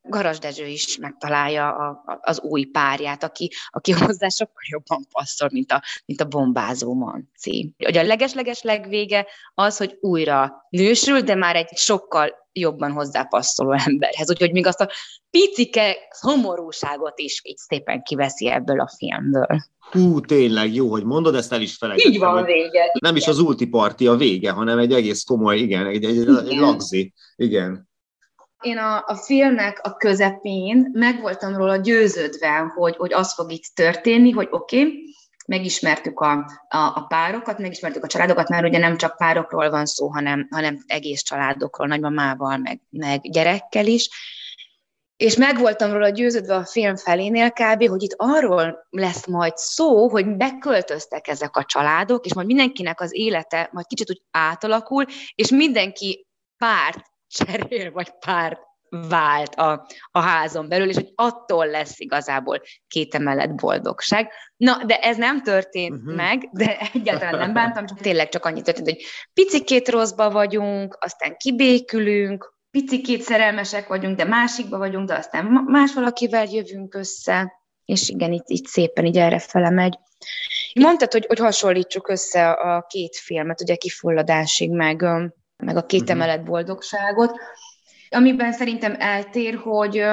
Garas 0.03 0.39
Dezső 0.39 0.65
is 0.65 0.97
megtalálja 0.97 1.75
a, 1.75 2.03
az 2.21 2.39
új 2.39 2.63
párját, 2.63 3.23
aki, 3.23 3.51
aki 3.69 3.91
hozzá 3.91 4.27
sokkal 4.27 4.63
jobban 4.69 5.05
passzol, 5.11 5.49
mint 5.51 5.71
a, 5.71 5.83
mint 6.05 6.21
a 6.21 6.25
bombázó 6.25 6.93
manci. 6.93 7.73
Hogy 7.77 7.97
a 7.97 8.03
legesleges 8.03 8.61
legvége 8.61 9.27
az, 9.53 9.77
hogy 9.77 9.97
újra 9.99 10.65
nősül, 10.69 11.21
de 11.21 11.35
már 11.35 11.55
egy 11.55 11.77
sokkal 11.77 12.39
jobban 12.53 12.91
hozzápasszoló 12.91 13.71
emberhez. 13.85 14.29
Úgyhogy 14.29 14.51
még 14.51 14.65
azt 14.65 14.81
a 14.81 14.89
picike 15.29 15.95
szomorúságot 16.09 17.19
is 17.19 17.41
így 17.43 17.57
szépen 17.57 18.01
kiveszi 18.01 18.49
ebből 18.49 18.79
a 18.79 18.89
filmből. 18.97 19.63
Hú, 19.91 20.19
tényleg 20.19 20.73
jó, 20.73 20.89
hogy 20.89 21.03
mondod, 21.03 21.35
ezt 21.35 21.51
el 21.51 21.61
is 21.61 21.75
felejtettem. 21.75 22.11
Így 22.11 22.19
van 22.19 22.43
vége. 22.43 22.91
Nem 22.99 23.15
is 23.15 23.27
az 23.27 23.39
ultiparti 23.39 24.07
a 24.07 24.15
vége, 24.15 24.51
hanem 24.51 24.79
egy 24.79 24.93
egész 24.93 25.23
komoly, 25.23 25.57
igen, 25.57 25.85
egy, 25.85 26.03
egy, 26.03 26.17
egy 26.17 26.57
lagzi. 26.57 27.13
Igen. 27.35 27.89
Én 28.61 28.77
a, 28.77 29.03
a 29.05 29.15
filmnek 29.15 29.79
a 29.83 29.95
közepén 29.95 30.89
meg 30.93 31.21
voltam 31.21 31.55
róla 31.55 31.75
győződve, 31.75 32.73
hogy, 32.75 32.95
hogy 32.95 33.13
az 33.13 33.33
fog 33.33 33.51
itt 33.51 33.65
történni, 33.73 34.31
hogy 34.31 34.47
oké, 34.51 34.79
okay, 34.79 35.15
megismertük 35.47 36.19
a, 36.19 36.31
a, 36.67 36.77
a 36.77 37.05
párokat, 37.07 37.57
megismertük 37.57 38.03
a 38.03 38.07
családokat, 38.07 38.49
mert 38.49 38.65
ugye 38.65 38.77
nem 38.77 38.97
csak 38.97 39.17
párokról 39.17 39.69
van 39.69 39.85
szó, 39.85 40.07
hanem, 40.07 40.47
hanem 40.51 40.83
egész 40.87 41.21
családokról, 41.21 41.87
nagymamával, 41.87 42.57
meg, 42.57 42.81
meg 42.89 43.21
gyerekkel 43.21 43.85
is, 43.85 44.09
és 45.15 45.35
meg 45.35 45.59
voltam 45.59 45.91
róla 45.91 46.09
győződve 46.09 46.55
a 46.55 46.65
film 46.65 46.95
felénél 46.95 47.51
kb., 47.51 47.87
hogy 47.87 48.03
itt 48.03 48.15
arról 48.17 48.87
lesz 48.89 49.25
majd 49.25 49.57
szó, 49.57 50.09
hogy 50.09 50.35
beköltöztek 50.35 51.27
ezek 51.27 51.55
a 51.55 51.63
családok, 51.63 52.25
és 52.25 52.33
majd 52.33 52.47
mindenkinek 52.47 53.01
az 53.01 53.15
élete 53.15 53.69
majd 53.71 53.85
kicsit 53.85 54.09
úgy 54.09 54.21
átalakul, 54.31 55.05
és 55.35 55.49
mindenki 55.49 56.27
párt 56.57 57.10
cserél, 57.31 57.91
vagy 57.91 58.11
párt 58.19 58.59
vált 59.09 59.55
a, 59.55 59.87
a 60.11 60.19
házon 60.19 60.67
belül, 60.67 60.89
és 60.89 60.95
hogy 60.95 61.11
attól 61.15 61.67
lesz 61.67 61.99
igazából 61.99 62.61
két 62.87 63.15
emelet 63.15 63.55
boldogság. 63.55 64.31
Na, 64.57 64.83
de 64.85 64.97
ez 64.97 65.17
nem 65.17 65.43
történt 65.43 65.97
uh-huh. 65.97 66.15
meg, 66.15 66.49
de 66.51 66.77
egyáltalán 66.93 67.39
nem 67.39 67.53
bántam, 67.53 67.85
csak 67.85 67.99
tényleg 67.99 68.29
csak 68.29 68.45
annyit 68.45 68.63
történt, 68.63 68.87
hogy 68.87 69.03
picikét 69.33 69.89
rosszba 69.89 70.31
vagyunk, 70.31 70.97
aztán 70.99 71.37
kibékülünk, 71.37 72.55
picikét 72.71 73.21
szerelmesek 73.21 73.87
vagyunk, 73.87 74.17
de 74.17 74.23
másikba 74.25 74.77
vagyunk, 74.77 75.07
de 75.07 75.15
aztán 75.15 75.45
más 75.45 75.93
valakivel 75.93 76.45
jövünk 76.45 76.95
össze, 76.95 77.53
és 77.85 78.09
igen, 78.09 78.31
itt, 78.31 78.47
itt 78.47 78.65
szépen 78.65 79.05
így 79.05 79.17
erre 79.17 79.39
fele 79.39 79.69
megy. 79.69 79.97
Mondtad, 80.73 81.11
hogy, 81.11 81.25
hogy 81.25 81.39
hasonlítsuk 81.39 82.09
össze 82.09 82.51
a 82.51 82.85
két 82.89 83.15
filmet, 83.15 83.61
ugye 83.61 83.75
kifulladásig, 83.75 84.71
meg, 84.71 85.05
meg 85.61 85.77
a 85.77 85.85
két 85.85 86.01
mhm. 86.01 86.11
emelet 86.11 86.43
boldogságot. 86.43 87.39
Amiben 88.09 88.53
szerintem 88.53 88.95
eltér, 88.99 89.55
hogy 89.55 90.03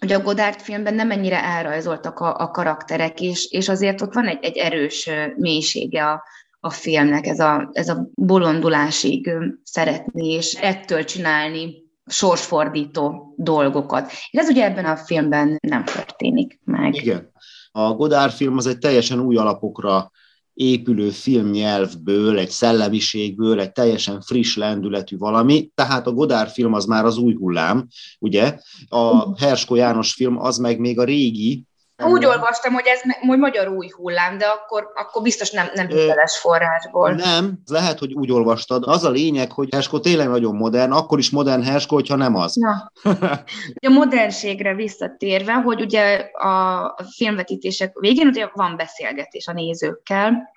hogy 0.00 0.12
a 0.12 0.20
Godard 0.20 0.60
filmben 0.60 0.94
nem 0.94 1.10
ennyire 1.10 1.44
elrajzoltak 1.44 2.18
a, 2.18 2.38
a 2.38 2.50
karakterek, 2.50 3.20
és, 3.20 3.50
és 3.50 3.68
azért 3.68 4.00
ott 4.00 4.14
van 4.14 4.26
egy, 4.26 4.44
egy 4.44 4.56
erős 4.56 5.10
mélysége 5.36 6.04
a, 6.04 6.22
a 6.60 6.70
filmnek, 6.70 7.26
ez 7.26 7.40
a, 7.40 7.70
ez 7.72 7.88
a 7.88 8.08
bolondulásig 8.14 9.30
szeretni, 9.62 10.28
és 10.28 10.54
ettől 10.54 11.04
csinálni 11.04 11.84
sorsfordító 12.06 13.34
dolgokat. 13.36 14.10
És 14.30 14.38
ez 14.40 14.48
ugye 14.48 14.64
ebben 14.64 14.84
a 14.84 14.96
filmben 14.96 15.58
nem 15.60 15.84
történik 15.84 16.60
meg. 16.64 16.94
Igen. 16.94 17.30
A 17.72 17.92
Godard 17.92 18.32
film 18.32 18.56
az 18.56 18.66
egy 18.66 18.78
teljesen 18.78 19.20
új 19.20 19.36
alapokra 19.36 20.10
épülő 20.56 21.10
filmnyelvből, 21.10 22.38
egy 22.38 22.50
szellemiségből, 22.50 23.60
egy 23.60 23.72
teljesen 23.72 24.20
friss 24.20 24.56
lendületű 24.56 25.16
valami, 25.16 25.70
tehát 25.74 26.06
a 26.06 26.12
Godár 26.12 26.48
film 26.48 26.72
az 26.72 26.84
már 26.84 27.04
az 27.04 27.16
új 27.16 27.34
hullám, 27.34 27.86
ugye? 28.18 28.58
A 28.88 29.36
Hersko 29.38 29.74
János 29.74 30.12
film 30.12 30.38
az 30.38 30.58
meg 30.58 30.78
még 30.78 30.98
a 30.98 31.04
régi, 31.04 31.64
úgy 32.04 32.24
olvastam, 32.24 32.72
hogy 32.72 32.86
ez 32.86 33.00
hogy 33.26 33.38
magyar 33.38 33.68
új 33.68 33.88
hullám, 33.96 34.38
de 34.38 34.46
akkor, 34.46 34.92
akkor 34.94 35.22
biztos 35.22 35.50
nem, 35.50 35.66
nem 35.74 35.86
hiteles 35.86 36.38
forrásból. 36.38 37.12
Nem, 37.12 37.58
lehet, 37.66 37.98
hogy 37.98 38.12
úgy 38.12 38.32
olvastad. 38.32 38.82
Az 38.86 39.04
a 39.04 39.10
lényeg, 39.10 39.52
hogy 39.52 39.68
Hersko 39.72 40.00
tényleg 40.00 40.28
nagyon 40.28 40.54
modern, 40.54 40.92
akkor 40.92 41.18
is 41.18 41.30
modern 41.30 41.62
Hersko, 41.62 41.94
hogyha 41.94 42.16
nem 42.16 42.34
az. 42.34 42.56
Ja. 42.56 42.92
a 43.88 43.90
modernségre 43.90 44.74
visszatérve, 44.74 45.52
hogy 45.52 45.80
ugye 45.80 46.16
a 46.32 46.96
filmvetítések 47.16 47.98
végén 47.98 48.26
ugye 48.26 48.48
van 48.52 48.76
beszélgetés 48.76 49.46
a 49.46 49.52
nézőkkel, 49.52 50.54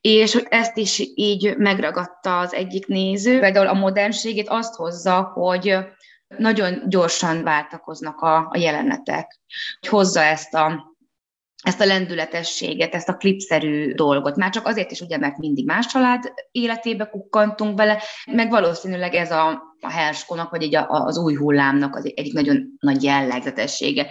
és 0.00 0.34
ezt 0.48 0.76
is 0.76 1.02
így 1.14 1.56
megragadta 1.56 2.38
az 2.38 2.54
egyik 2.54 2.86
néző. 2.86 3.38
Például 3.40 3.66
a 3.66 3.74
modernségét 3.74 4.48
azt 4.48 4.74
hozza, 4.74 5.22
hogy 5.34 5.78
nagyon 6.38 6.82
gyorsan 6.88 7.42
váltakoznak 7.42 8.20
a, 8.20 8.36
a 8.50 8.58
jelenetek, 8.58 9.40
hogy 9.80 9.88
hozza 9.88 10.20
ezt 10.20 10.54
a, 10.54 10.96
ezt 11.62 11.80
a 11.80 11.84
lendületességet, 11.84 12.94
ezt 12.94 13.08
a 13.08 13.16
klipszerű 13.16 13.94
dolgot. 13.94 14.36
Már 14.36 14.50
csak 14.50 14.66
azért 14.66 14.90
is, 14.90 15.00
ugye, 15.00 15.18
mert 15.18 15.38
mindig 15.38 15.66
más 15.66 15.86
család 15.86 16.32
életébe 16.50 17.04
kukkantunk 17.04 17.74
bele, 17.74 18.02
meg 18.32 18.50
valószínűleg 18.50 19.14
ez 19.14 19.30
a, 19.30 19.62
a 19.80 19.90
Herskonak, 19.90 20.50
vagy 20.50 20.62
egy 20.62 20.74
a, 20.74 20.86
az 20.88 21.18
új 21.18 21.34
hullámnak 21.34 21.96
az 21.96 22.12
egyik 22.14 22.32
nagyon 22.32 22.76
nagy 22.80 23.02
jellegzetessége. 23.02 24.06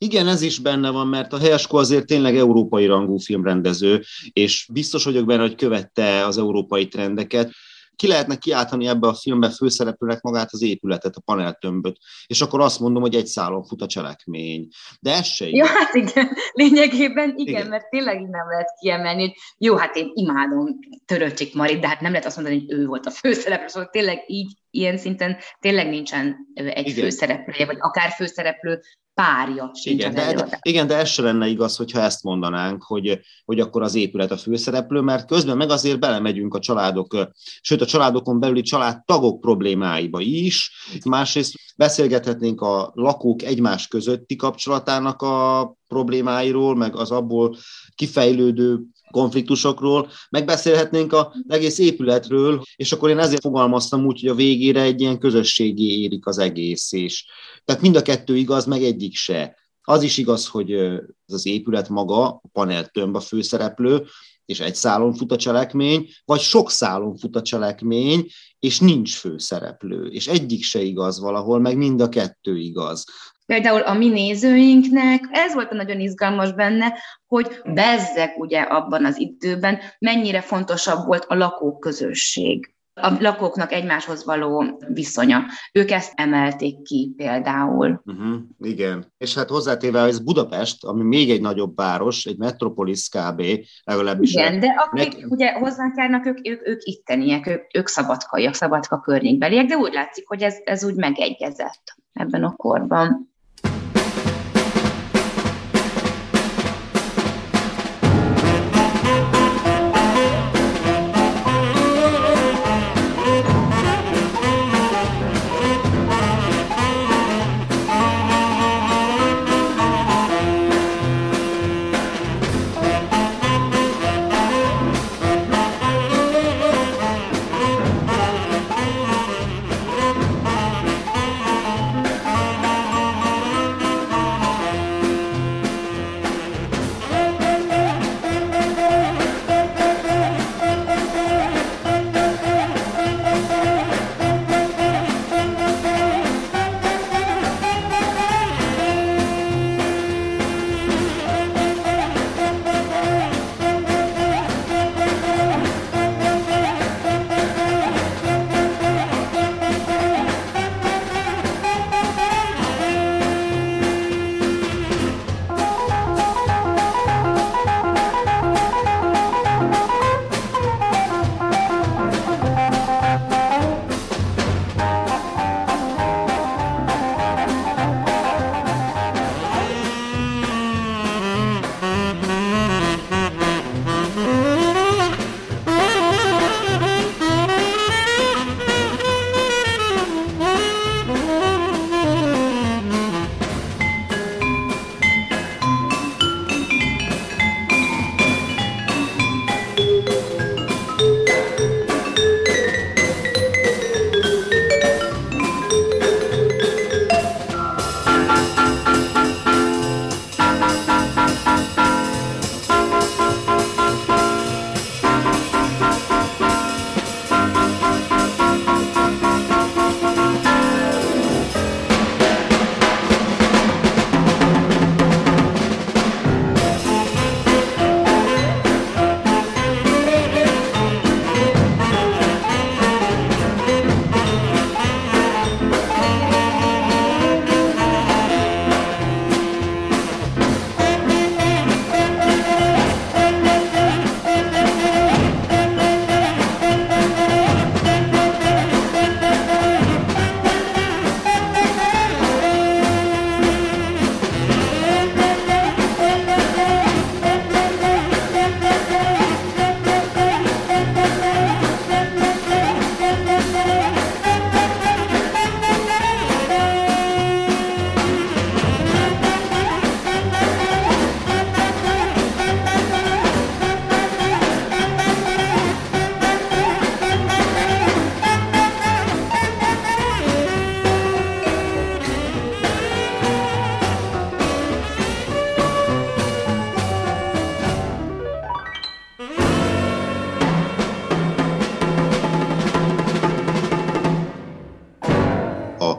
Igen, 0.00 0.28
ez 0.28 0.42
is 0.42 0.58
benne 0.58 0.90
van, 0.90 1.06
mert 1.06 1.32
a 1.32 1.38
Hersko 1.38 1.76
azért 1.76 2.06
tényleg 2.06 2.36
európai 2.36 2.86
rangú 2.86 3.16
filmrendező, 3.16 4.02
és 4.32 4.68
biztos 4.72 5.04
vagyok 5.04 5.26
benne, 5.26 5.40
hogy 5.40 5.54
követte 5.54 6.26
az 6.26 6.38
európai 6.38 6.88
trendeket 6.88 7.50
ki 7.98 8.06
lehetne 8.06 8.36
kiáltani 8.36 8.86
ebbe 8.86 9.08
a 9.08 9.14
filmbe 9.14 9.50
főszereplőnek 9.50 10.20
magát 10.20 10.52
az 10.52 10.62
épületet, 10.62 11.16
a 11.16 11.20
paneltömböt, 11.20 11.96
és 12.26 12.40
akkor 12.40 12.60
azt 12.60 12.80
mondom, 12.80 13.02
hogy 13.02 13.14
egy 13.14 13.26
szálon 13.26 13.64
fut 13.64 13.82
a 13.82 13.86
cselekmény. 13.86 14.68
De 15.00 15.14
ez 15.14 15.26
se 15.26 15.48
Jó, 15.48 15.64
hát 15.64 15.94
igen, 15.94 16.28
lényegében 16.52 17.34
igen, 17.36 17.54
igen, 17.54 17.66
mert 17.66 17.88
tényleg 17.88 18.20
nem 18.20 18.48
lehet 18.48 18.74
kiemelni, 18.80 19.20
hogy 19.20 19.32
jó, 19.58 19.76
hát 19.76 19.96
én 19.96 20.10
imádom 20.14 20.78
Töröcsik 21.04 21.54
Marit, 21.54 21.80
de 21.80 21.88
hát 21.88 22.00
nem 22.00 22.10
lehet 22.10 22.26
azt 22.26 22.36
mondani, 22.36 22.58
hogy 22.58 22.78
ő 22.78 22.86
volt 22.86 23.06
a 23.06 23.10
főszereplő, 23.10 23.66
szóval 23.66 23.88
tényleg 23.88 24.24
így, 24.26 24.52
ilyen 24.70 24.98
szinten 24.98 25.36
tényleg 25.60 25.88
nincsen 25.88 26.36
egy 26.54 26.88
igen. 26.88 27.04
főszereplője, 27.04 27.66
vagy 27.66 27.76
akár 27.80 28.10
főszereplő 28.10 28.80
párja 29.14 29.70
sincs 29.74 30.04
igen, 30.04 30.14
de, 30.14 30.58
igen, 30.62 30.86
de 30.86 30.96
ez 30.96 31.08
se 31.08 31.22
lenne 31.22 31.46
igaz, 31.46 31.76
hogyha 31.76 32.00
ezt 32.00 32.22
mondanánk, 32.22 32.82
hogy, 32.82 33.20
hogy 33.44 33.60
akkor 33.60 33.82
az 33.82 33.94
épület 33.94 34.30
a 34.30 34.36
főszereplő, 34.36 35.00
mert 35.00 35.26
közben 35.26 35.56
meg 35.56 35.70
azért 35.70 36.00
belemegyünk 36.00 36.54
a 36.54 36.58
családok, 36.58 37.30
sőt 37.60 37.80
a 37.80 37.86
családokon 37.86 38.40
belüli 38.40 38.62
családtagok 38.62 39.40
problémáiba 39.40 40.20
is. 40.20 40.70
Másrészt 41.04 41.54
beszélgethetnénk 41.76 42.60
a 42.60 42.90
lakók 42.94 43.42
egymás 43.42 43.88
közötti 43.88 44.36
kapcsolatának 44.36 45.22
a 45.22 45.76
problémáiról, 45.88 46.76
meg 46.76 46.96
az 46.96 47.10
abból 47.10 47.56
kifejlődő 47.94 48.80
konfliktusokról, 49.10 50.10
megbeszélhetnénk 50.30 51.12
a 51.12 51.34
egész 51.48 51.78
épületről, 51.78 52.62
és 52.76 52.92
akkor 52.92 53.10
én 53.10 53.18
ezért 53.18 53.42
fogalmaztam 53.42 54.06
úgy, 54.06 54.20
hogy 54.20 54.28
a 54.28 54.34
végére 54.34 54.82
egy 54.82 55.00
ilyen 55.00 55.18
közösségi 55.18 56.02
érik 56.02 56.26
az 56.26 56.38
egész, 56.38 56.92
és 56.92 57.24
tehát 57.64 57.82
mind 57.82 57.96
a 57.96 58.02
kettő 58.02 58.36
igaz, 58.36 58.64
meg 58.64 58.82
egyik 58.82 59.14
se. 59.14 59.56
Az 59.82 60.02
is 60.02 60.16
igaz, 60.16 60.46
hogy 60.46 60.72
ez 60.72 61.02
az 61.26 61.46
épület 61.46 61.88
maga, 61.88 62.26
a 62.26 62.48
panel 62.52 62.86
tömb 62.86 63.16
a 63.16 63.20
főszereplő, 63.20 64.06
és 64.48 64.60
egy 64.60 64.74
szálon 64.74 65.14
fut 65.14 65.32
a 65.32 65.36
cselekmény, 65.36 66.08
vagy 66.24 66.40
sok 66.40 66.70
szálon 66.70 67.16
fut 67.16 67.36
a 67.36 67.42
cselekmény, 67.42 68.26
és 68.58 68.80
nincs 68.80 69.16
főszereplő. 69.16 70.06
És 70.06 70.26
egyik 70.26 70.62
se 70.62 70.80
igaz 70.80 71.20
valahol, 71.20 71.60
meg 71.60 71.76
mind 71.76 72.00
a 72.00 72.08
kettő 72.08 72.56
igaz. 72.56 73.04
Például 73.46 73.80
a 73.80 73.94
mi 73.94 74.08
nézőinknek 74.08 75.28
ez 75.30 75.54
volt 75.54 75.70
a 75.70 75.74
nagyon 75.74 76.00
izgalmas 76.00 76.52
benne, 76.52 76.94
hogy 77.26 77.60
bezzeg 77.64 78.34
ugye 78.38 78.60
abban 78.60 79.04
az 79.04 79.18
időben 79.18 79.78
mennyire 79.98 80.40
fontosabb 80.40 81.06
volt 81.06 81.24
a 81.28 81.34
lakóközösség 81.34 82.72
a 83.00 83.16
lakóknak 83.20 83.72
egymáshoz 83.72 84.24
való 84.24 84.80
viszonya. 84.88 85.44
Ők 85.72 85.90
ezt 85.90 86.12
emelték 86.16 86.82
ki 86.82 87.12
például. 87.16 88.02
Uh-huh, 88.04 88.38
igen, 88.60 89.12
és 89.18 89.34
hát 89.34 89.48
hozzátéve 89.48 90.00
ez 90.00 90.18
Budapest, 90.18 90.84
ami 90.84 91.02
még 91.02 91.30
egy 91.30 91.40
nagyobb 91.40 91.76
város, 91.76 92.24
egy 92.24 92.38
metropolis 92.38 93.08
kb. 93.08 93.42
legalábbis. 93.84 94.32
Igen, 94.32 94.60
de 94.60 94.74
akik 94.90 95.20
meg... 95.20 95.30
ugye 95.30 95.52
hozzánk 95.52 95.96
járnak, 95.96 96.26
ők, 96.26 96.48
ők, 96.48 96.68
ők 96.68 96.84
itteniek, 96.84 97.46
ők, 97.46 97.62
ők 97.74 97.88
szabadkaiak, 97.88 98.54
szabadka 98.54 99.00
környékbeliek, 99.00 99.66
de 99.66 99.76
úgy 99.76 99.92
látszik, 99.92 100.28
hogy 100.28 100.42
ez, 100.42 100.56
ez 100.64 100.84
úgy 100.84 100.94
megegyezett 100.94 101.82
ebben 102.12 102.44
a 102.44 102.56
korban. 102.56 103.36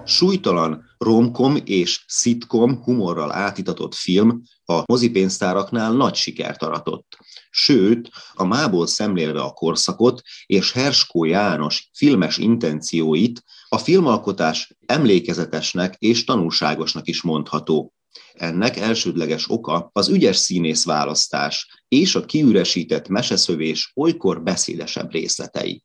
Súlytalan 0.10 0.84
romkom 0.98 1.58
és 1.64 2.04
szitkom 2.08 2.84
humorral 2.84 3.32
átitatott 3.32 3.96
film 3.96 4.44
a 4.66 4.84
mozipénztáraknál 4.86 5.92
nagy 5.92 6.16
sikert 6.16 6.64
aratott. 6.64 7.18
Sőt, 7.50 8.10
a 8.34 8.44
mából 8.44 8.88
szemlélve 8.88 9.42
a 9.42 9.52
korszakot 9.52 10.22
és 10.46 10.72
Herskó 10.72 11.24
János 11.24 11.90
filmes 11.94 12.38
intencióit 12.38 13.44
a 13.70 13.78
filmalkotás 13.78 14.76
emlékezetesnek 14.86 15.96
és 15.98 16.24
tanulságosnak 16.24 17.08
is 17.08 17.22
mondható. 17.22 17.94
Ennek 18.34 18.78
elsődleges 18.78 19.50
oka 19.50 19.90
az 19.94 20.08
ügyes 20.08 20.38
színész 20.38 20.86
választás 20.86 21.84
és 21.88 22.16
a 22.16 22.26
kiüresített 22.26 23.08
meseszövés 23.08 23.92
olykor 23.96 24.44
beszédesebb 24.44 25.12
részletei. 25.12 25.84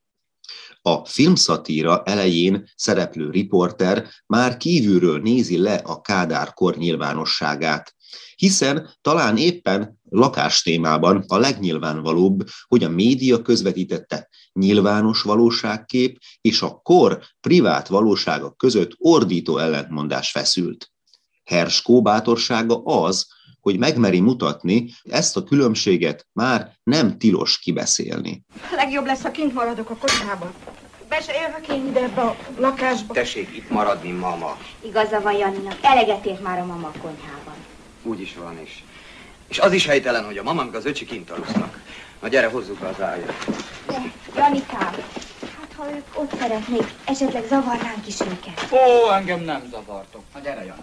A 0.86 1.04
filmszatíra 1.04 2.02
elején 2.02 2.70
szereplő 2.76 3.30
riporter 3.30 4.08
már 4.26 4.56
kívülről 4.56 5.20
nézi 5.20 5.58
le 5.58 5.74
a 5.74 6.00
Kádár 6.00 6.52
kor 6.52 6.76
nyilvánosságát, 6.76 7.94
hiszen 8.36 8.90
talán 9.00 9.36
éppen 9.36 10.00
lakástémában 10.10 11.24
a 11.26 11.36
legnyilvánvalóbb, 11.36 12.46
hogy 12.66 12.84
a 12.84 12.88
média 12.88 13.42
közvetítette 13.42 14.28
nyilvános 14.52 15.22
valóságkép 15.22 16.18
és 16.40 16.62
a 16.62 16.80
kor 16.82 17.22
privát 17.40 17.88
valósága 17.88 18.52
között 18.52 18.94
ordító 18.98 19.58
ellentmondás 19.58 20.30
feszült. 20.30 20.92
Herskó 21.44 22.02
bátorsága 22.02 22.82
az, 22.82 23.26
hogy 23.60 23.78
megmeri 23.78 24.20
mutatni, 24.20 24.90
ezt 25.02 25.36
a 25.36 25.44
különbséget 25.44 26.26
már 26.32 26.78
nem 26.82 27.18
tilos 27.18 27.58
kibeszélni. 27.58 28.44
Legjobb 28.76 29.06
lesz, 29.06 29.22
ha 29.22 29.30
kint 29.30 29.54
maradok 29.54 29.90
a 29.90 29.96
kocsmában. 29.96 30.52
Be 31.08 31.20
se 31.20 31.32
jövök 31.40 31.68
én 31.68 31.86
ide 31.86 32.00
ebbe 32.00 32.20
a 32.20 32.36
lakásba. 32.58 33.14
Tessék 33.14 33.56
itt 33.56 33.70
maradni, 33.70 34.10
mama. 34.10 34.58
Igaza 34.80 35.20
van 35.20 35.32
Janinak, 35.32 35.76
eleget 35.82 36.26
ért 36.26 36.42
már 36.42 36.58
a 36.58 36.64
mama 36.64 36.86
a 36.86 36.98
konyhában. 37.02 37.54
Úgy 38.02 38.20
is 38.20 38.34
van 38.36 38.60
is. 38.62 38.84
És 39.48 39.58
az 39.58 39.72
is 39.72 39.86
helytelen, 39.86 40.24
hogy 40.24 40.38
a 40.38 40.42
mama 40.42 40.64
meg 40.64 40.74
az 40.74 40.84
öcsi 40.86 41.04
kint 41.04 41.30
alusznak. 41.30 41.80
Na 42.20 42.28
gyere, 42.28 42.48
hozzuk 42.48 42.78
be 42.78 42.88
az 42.88 43.00
ágyat. 43.00 43.44
De, 43.86 44.02
Janikám, 44.36 44.94
hát 45.40 45.72
ha 45.76 45.90
ők 45.90 46.06
ott 46.14 46.38
szeretnék, 46.38 46.86
esetleg 47.04 47.44
zavarnánk 47.48 48.06
is 48.06 48.20
őket. 48.20 48.68
Ó, 48.72 49.10
engem 49.10 49.40
nem 49.40 49.62
zavartok. 49.70 50.22
Na 50.34 50.40
gyere, 50.40 50.64
Jani. 50.64 50.82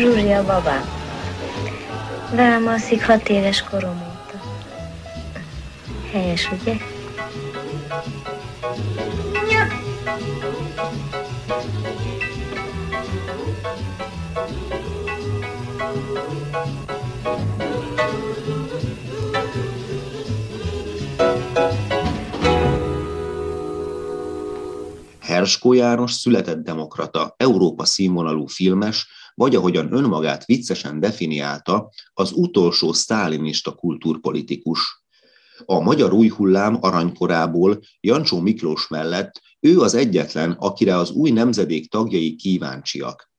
Zsuzsi 0.00 0.32
a 0.32 0.44
babám. 0.44 0.84
Velem 2.34 2.66
alszik 2.66 3.04
hat 3.04 3.28
éves 3.28 3.62
korom 3.62 3.96
óta. 3.96 4.40
Helyes, 6.12 6.48
ugye? 6.60 6.74
Herskó 25.20 25.72
János 25.72 26.12
született 26.12 26.64
demokrata, 26.64 27.34
Európa 27.36 27.84
színvonalú 27.84 28.46
filmes, 28.46 29.06
vagy 29.40 29.54
ahogyan 29.54 29.92
önmagát 29.92 30.44
viccesen 30.44 31.00
definiálta, 31.00 31.90
az 32.12 32.32
utolsó 32.32 32.92
sztálinista 32.92 33.72
kultúrpolitikus. 33.72 35.04
A 35.64 35.80
magyar 35.80 36.12
új 36.12 36.28
hullám 36.28 36.78
aranykorából 36.80 37.80
Jancsó 38.00 38.40
Miklós 38.40 38.88
mellett 38.88 39.40
ő 39.60 39.80
az 39.80 39.94
egyetlen, 39.94 40.50
akire 40.50 40.96
az 40.96 41.10
új 41.10 41.30
nemzedék 41.30 41.90
tagjai 41.90 42.34
kíváncsiak. 42.34 43.30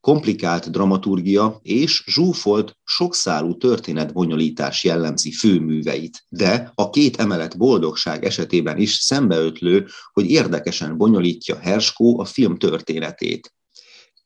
Komplikált 0.00 0.70
dramaturgia 0.70 1.58
és 1.62 2.04
zsúfolt, 2.06 2.76
sokszálú 2.84 3.56
történetbonyolítás 3.56 4.84
jellemzi 4.84 5.32
főműveit, 5.32 6.24
de 6.28 6.72
a 6.74 6.90
két 6.90 7.16
emelet 7.16 7.56
boldogság 7.56 8.24
esetében 8.24 8.78
is 8.78 8.94
szembeötlő, 8.94 9.86
hogy 10.12 10.30
érdekesen 10.30 10.96
bonyolítja 10.96 11.58
Herskó 11.58 12.20
a 12.20 12.24
film 12.24 12.56
történetét 12.56 13.52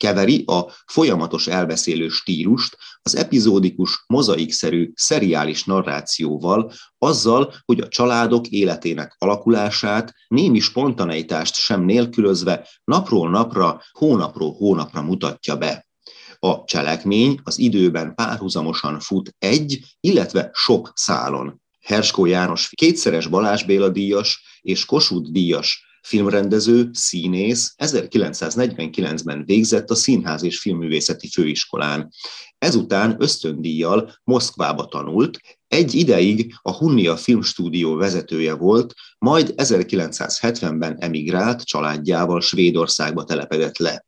keveri 0.05 0.45
a 0.47 0.67
folyamatos 0.87 1.47
elbeszélő 1.47 2.09
stílust 2.09 2.77
az 3.03 3.17
epizódikus, 3.17 4.05
mozaikszerű, 4.07 4.93
szeriális 4.95 5.65
narrációval, 5.65 6.73
azzal, 6.99 7.55
hogy 7.65 7.81
a 7.81 7.89
családok 7.89 8.47
életének 8.47 9.17
alakulását 9.19 10.13
némi 10.29 10.59
spontaneitást 10.59 11.55
sem 11.55 11.85
nélkülözve 11.85 12.69
napról 12.85 13.31
napra, 13.31 13.81
hónapról 13.93 14.53
hónapra 14.53 15.03
mutatja 15.03 15.57
be. 15.57 15.87
A 16.39 16.65
cselekmény 16.65 17.41
az 17.43 17.59
időben 17.59 18.15
párhuzamosan 18.15 19.01
fut 19.01 19.35
egy, 19.39 19.81
illetve 20.01 20.51
sok 20.53 20.93
szálon. 20.95 21.61
Herskó 21.81 22.27
János 22.27 22.71
kétszeres 22.75 23.27
Balázs 23.27 23.63
Béla 23.63 23.89
díjas 23.89 24.61
és 24.61 24.85
Kossuth 24.85 25.31
díjas 25.31 25.94
filmrendező, 26.05 26.89
színész, 26.93 27.75
1949-ben 27.77 29.45
végzett 29.45 29.91
a 29.91 29.95
Színház 29.95 30.43
és 30.43 30.61
Filmművészeti 30.61 31.29
Főiskolán. 31.29 32.13
Ezután 32.59 33.17
ösztöndíjjal 33.19 34.13
Moszkvába 34.25 34.85
tanult, 34.85 35.39
egy 35.69 35.95
ideig 35.95 36.55
a 36.63 36.73
Hunnia 36.73 37.17
Filmstúdió 37.17 37.95
vezetője 37.95 38.55
volt, 38.55 38.95
majd 39.19 39.55
1970-ben 39.57 40.97
emigrált 40.99 41.63
családjával 41.63 42.41
Svédországba 42.41 43.25
telepedett 43.25 43.79
le. 43.79 44.07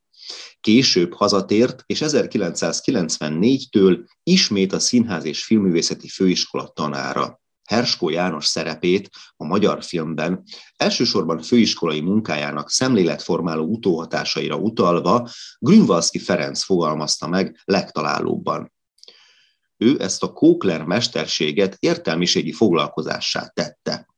Később 0.61 1.15
hazatért, 1.15 1.83
és 1.87 2.01
1994-től 2.05 3.99
ismét 4.23 4.73
a 4.73 4.79
Színház 4.79 5.25
és 5.25 5.45
Filmművészeti 5.45 6.09
Főiskola 6.09 6.73
tanára. 6.75 7.41
Herskó 7.67 8.09
János 8.09 8.47
szerepét 8.47 9.11
a 9.37 9.45
magyar 9.45 9.85
filmben 9.85 10.43
elsősorban 10.77 11.43
főiskolai 11.43 12.01
munkájának 12.01 12.71
szemléletformáló 12.71 13.65
utóhatásaira 13.65 14.57
utalva 14.57 15.29
Grünwalski 15.59 16.19
Ferenc 16.19 16.63
fogalmazta 16.63 17.29
meg 17.29 17.63
legtalálóbban. 17.65 18.73
Ő 19.77 20.01
ezt 20.01 20.23
a 20.23 20.33
Kókler 20.33 20.85
mesterséget 20.85 21.77
értelmiségi 21.79 22.53
foglalkozássá 22.53 23.51
tette, 23.55 24.09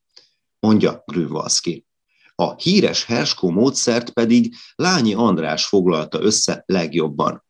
mondja 0.59 1.03
Grünwalski. 1.07 1.87
A 2.35 2.55
híres 2.55 3.05
Herskó 3.05 3.51
módszert 3.51 4.11
pedig 4.11 4.55
Lányi 4.75 5.15
András 5.15 5.67
foglalta 5.67 6.21
össze 6.21 6.63
legjobban. 6.67 7.45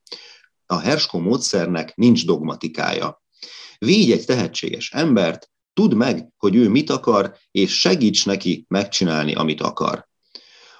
A 0.67 0.79
Herskó 0.79 1.19
módszernek 1.19 1.95
nincs 1.95 2.27
dogmatikája. 2.27 3.23
Védj 3.79 4.13
egy 4.13 4.25
tehetséges 4.25 4.93
embert, 4.93 5.51
Tudd 5.79 5.95
meg, 5.95 6.29
hogy 6.37 6.55
ő 6.55 6.69
mit 6.69 6.91
akar, 6.91 7.37
és 7.51 7.81
segíts 7.81 8.27
neki 8.27 8.65
megcsinálni, 8.69 9.35
amit 9.35 9.61
akar. 9.61 10.09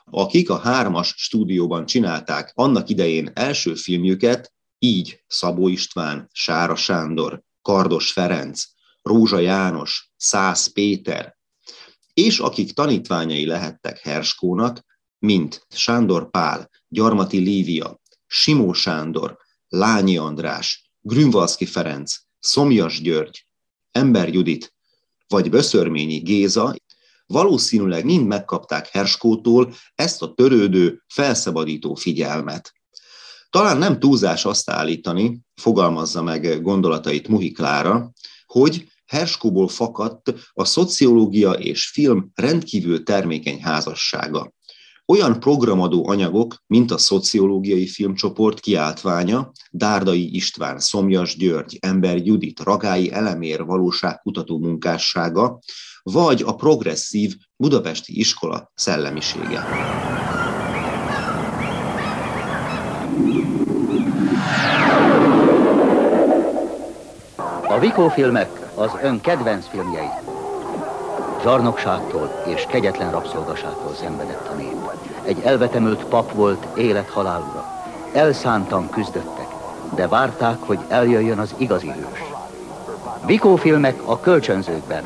Akik 0.05 0.51
a 0.51 0.59
hármas 0.59 1.15
stúdióban 1.17 1.87
csinálták 1.87 2.53
annak 2.55 2.89
idején 2.89 3.31
első 3.35 3.75
filmjüket, 3.75 4.53
így 4.79 5.25
Szabó 5.27 5.69
István, 5.69 6.29
Sára 6.33 6.77
Sándor, 6.77 7.43
Kardos 7.63 8.13
Ferenc, 8.13 8.63
Rózsa 9.03 9.39
János, 9.39 10.11
Szász 10.17 10.67
Péter, 10.67 11.37
és 12.15 12.39
akik 12.39 12.73
tanítványai 12.73 13.47
lehettek 13.47 13.99
Herskónak, 13.99 14.85
mint 15.19 15.67
Sándor 15.69 16.31
Pál, 16.31 16.71
Gyarmati 16.89 17.39
Lívia, 17.39 18.01
Simó 18.27 18.73
Sándor, 18.73 19.39
Lányi 19.69 20.17
András, 20.17 20.91
Grünwalski 21.01 21.67
Ferenc, 21.67 22.15
Szomjas 22.39 23.01
György, 23.01 23.45
Ember 23.91 24.33
Judit, 24.33 24.77
vagy 25.29 25.51
Böszörményi 25.51 26.17
Géza, 26.19 26.75
valószínűleg 27.27 28.05
mind 28.05 28.27
megkapták 28.27 28.89
Herskótól 28.89 29.75
ezt 29.95 30.23
a 30.23 30.35
törődő, 30.35 31.03
felszabadító 31.07 31.95
figyelmet. 31.95 32.73
Talán 33.51 33.79
nem 33.79 33.99
túlzás 33.99 34.45
azt 34.45 34.71
állítani, 34.71 35.41
fogalmazza 35.55 36.23
meg 36.23 36.63
gondolatait 36.63 37.29
Muhi 37.29 37.51
Klára, 37.51 38.13
hogy 38.47 38.89
Herskóból 39.07 39.69
fakadt 39.69 40.35
a 40.53 40.65
szociológia 40.65 41.53
és 41.53 41.89
film 41.89 42.31
rendkívül 42.35 43.03
termékeny 43.03 43.63
házassága. 43.63 44.53
Olyan 45.13 45.41
programadó 45.41 46.09
anyagok, 46.09 46.55
mint 46.67 46.91
a 46.91 46.99
szociológiai 46.99 47.87
filmcsoport 47.87 48.61
kiáltványa, 48.61 49.53
Dárdai 49.71 50.35
István, 50.35 50.79
Szomjas 50.79 51.37
György, 51.37 51.79
Ember 51.81 52.17
Judit, 52.17 52.61
Ragályi 52.61 53.13
Elemér 53.13 53.65
valóságkutató 53.65 54.59
munkássága, 54.59 55.59
vagy 56.03 56.43
a 56.47 56.55
progresszív 56.55 57.35
budapesti 57.57 58.19
iskola 58.19 58.71
szellemisége. 58.75 59.65
A 67.69 67.79
Vikó 67.79 68.09
filmek 68.09 68.71
az 68.75 68.91
ön 69.03 69.21
kedvenc 69.21 69.69
filmjei. 69.69 70.38
Zsarnokságtól 71.43 72.43
és 72.47 72.67
kegyetlen 72.69 73.11
rabszolgaságtól 73.11 73.95
szenvedett 73.95 74.49
a 74.49 74.55
nép. 74.55 74.77
Egy 75.25 75.41
elvetemült 75.41 76.05
pap 76.05 76.33
volt 76.33 76.79
élet-halálra. 76.79 77.65
Elszántan 78.13 78.91
küzdöttek, 78.91 79.47
de 79.95 80.09
várták, 80.09 80.59
hogy 80.59 80.79
eljöjjön 80.89 81.39
az 81.39 81.55
igazi 81.59 81.89
hős. 81.91 82.21
Vikó 83.27 83.57
filmek 83.57 84.09
a 84.09 84.21
kölcsönzőkben. 84.21 85.05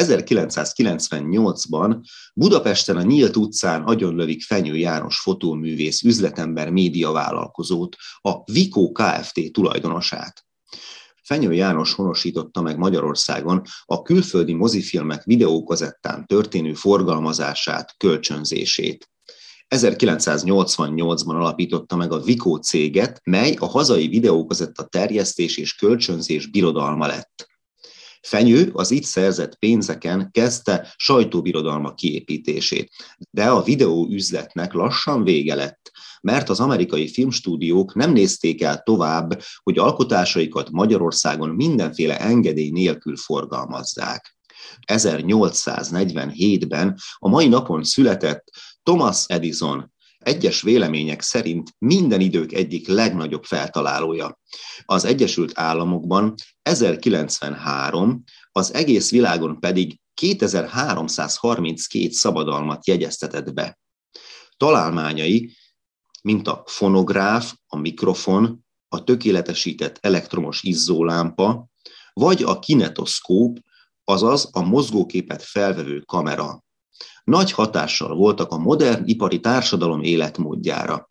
1998-ban 0.00 1.96
Budapesten 2.34 2.96
a 2.96 3.02
Nyílt 3.02 3.36
utcán 3.36 3.82
agyonlövik 3.82 4.42
Fenyő 4.42 4.76
János 4.76 5.20
fotóművész 5.20 6.02
üzletember 6.02 6.70
médiavállalkozót, 6.70 7.96
a 8.20 8.52
Vikó 8.52 8.92
Kft. 8.92 9.52
tulajdonosát. 9.52 10.44
Fenyő 11.24 11.52
János 11.52 11.92
honosította 11.92 12.62
meg 12.62 12.78
Magyarországon 12.78 13.62
a 13.84 14.02
külföldi 14.02 14.52
mozifilmek 14.52 15.24
videókazettán 15.24 16.26
történő 16.26 16.74
forgalmazását, 16.74 17.94
kölcsönzését. 17.96 19.08
1988-ban 19.74 21.34
alapította 21.34 21.96
meg 21.96 22.12
a 22.12 22.20
Vico 22.20 22.56
céget, 22.56 23.20
mely 23.24 23.54
a 23.58 23.66
hazai 23.66 24.08
videókazetta 24.08 24.84
terjesztés 24.84 25.56
és 25.56 25.74
kölcsönzés 25.74 26.46
birodalma 26.46 27.06
lett. 27.06 27.48
Fenyő 28.22 28.70
az 28.72 28.90
itt 28.90 29.04
szerzett 29.04 29.58
pénzeken 29.58 30.30
kezdte 30.30 30.94
sajtóbirodalma 30.96 31.94
kiépítését, 31.94 32.90
de 33.30 33.44
a 33.44 33.62
videó 33.62 34.06
üzletnek 34.10 34.72
lassan 34.72 35.24
vége 35.24 35.54
lett, 35.54 35.90
mert 36.24 36.48
az 36.48 36.60
amerikai 36.60 37.08
filmstúdiók 37.08 37.94
nem 37.94 38.12
nézték 38.12 38.62
el 38.62 38.82
tovább, 38.82 39.42
hogy 39.62 39.78
alkotásaikat 39.78 40.70
Magyarországon 40.70 41.50
mindenféle 41.50 42.20
engedély 42.20 42.70
nélkül 42.70 43.16
forgalmazzák. 43.16 44.36
1847-ben 44.92 46.98
a 47.18 47.28
mai 47.28 47.48
napon 47.48 47.84
született 47.84 48.44
Thomas 48.82 49.24
Edison 49.26 49.92
egyes 50.18 50.62
vélemények 50.62 51.22
szerint 51.22 51.74
minden 51.78 52.20
idők 52.20 52.52
egyik 52.52 52.88
legnagyobb 52.88 53.44
feltalálója. 53.44 54.40
Az 54.84 55.04
Egyesült 55.04 55.52
Államokban 55.54 56.34
1093, 56.62 58.24
az 58.52 58.74
egész 58.74 59.10
világon 59.10 59.60
pedig 59.60 60.00
2332 60.14 62.10
szabadalmat 62.10 62.86
jegyeztetett 62.86 63.52
be. 63.52 63.78
Találmányai, 64.56 65.56
mint 66.28 66.48
a 66.48 66.62
fonográf, 66.66 67.54
a 67.66 67.76
mikrofon, 67.76 68.64
a 68.88 69.04
tökéletesített 69.04 69.98
elektromos 70.00 70.62
izzólámpa, 70.62 71.66
vagy 72.12 72.42
a 72.42 72.58
kinetoszkóp, 72.58 73.58
azaz 74.04 74.48
a 74.52 74.62
mozgóképet 74.62 75.42
felvevő 75.42 76.00
kamera 76.00 76.64
nagy 77.24 77.52
hatással 77.52 78.14
voltak 78.14 78.50
a 78.50 78.58
modern 78.58 79.02
ipari 79.06 79.40
társadalom 79.40 80.02
életmódjára. 80.02 81.08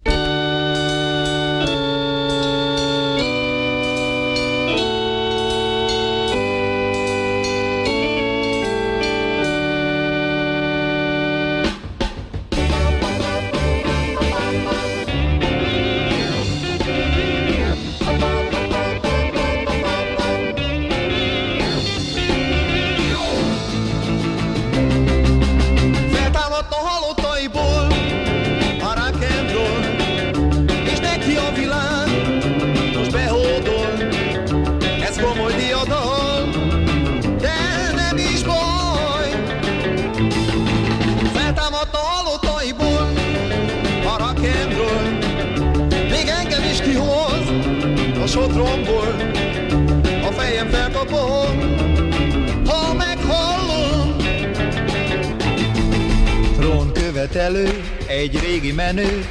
Trón 57.33 57.43
követelő, 57.43 57.83
egy 58.07 58.39
régi 58.39 58.71
menő, 58.71 59.25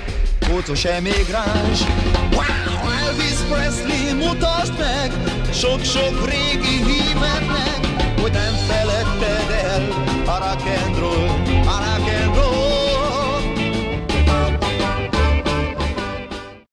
kócos 0.48 0.84
emigráns. 0.84 1.80
Wow, 2.30 2.90
Elvis 3.06 3.38
Presley, 3.48 4.16
mutasd 4.16 4.78
meg 4.78 5.12
sok-sok 5.52 6.28
régi 6.28 6.84
hímednek, 6.84 7.80
hogy 8.20 8.32
nem 8.32 8.54
feledted 8.68 9.50
el 9.64 9.82
a 10.26 10.38
rock 10.38 10.66
and 10.86 10.98
roll 10.98 11.41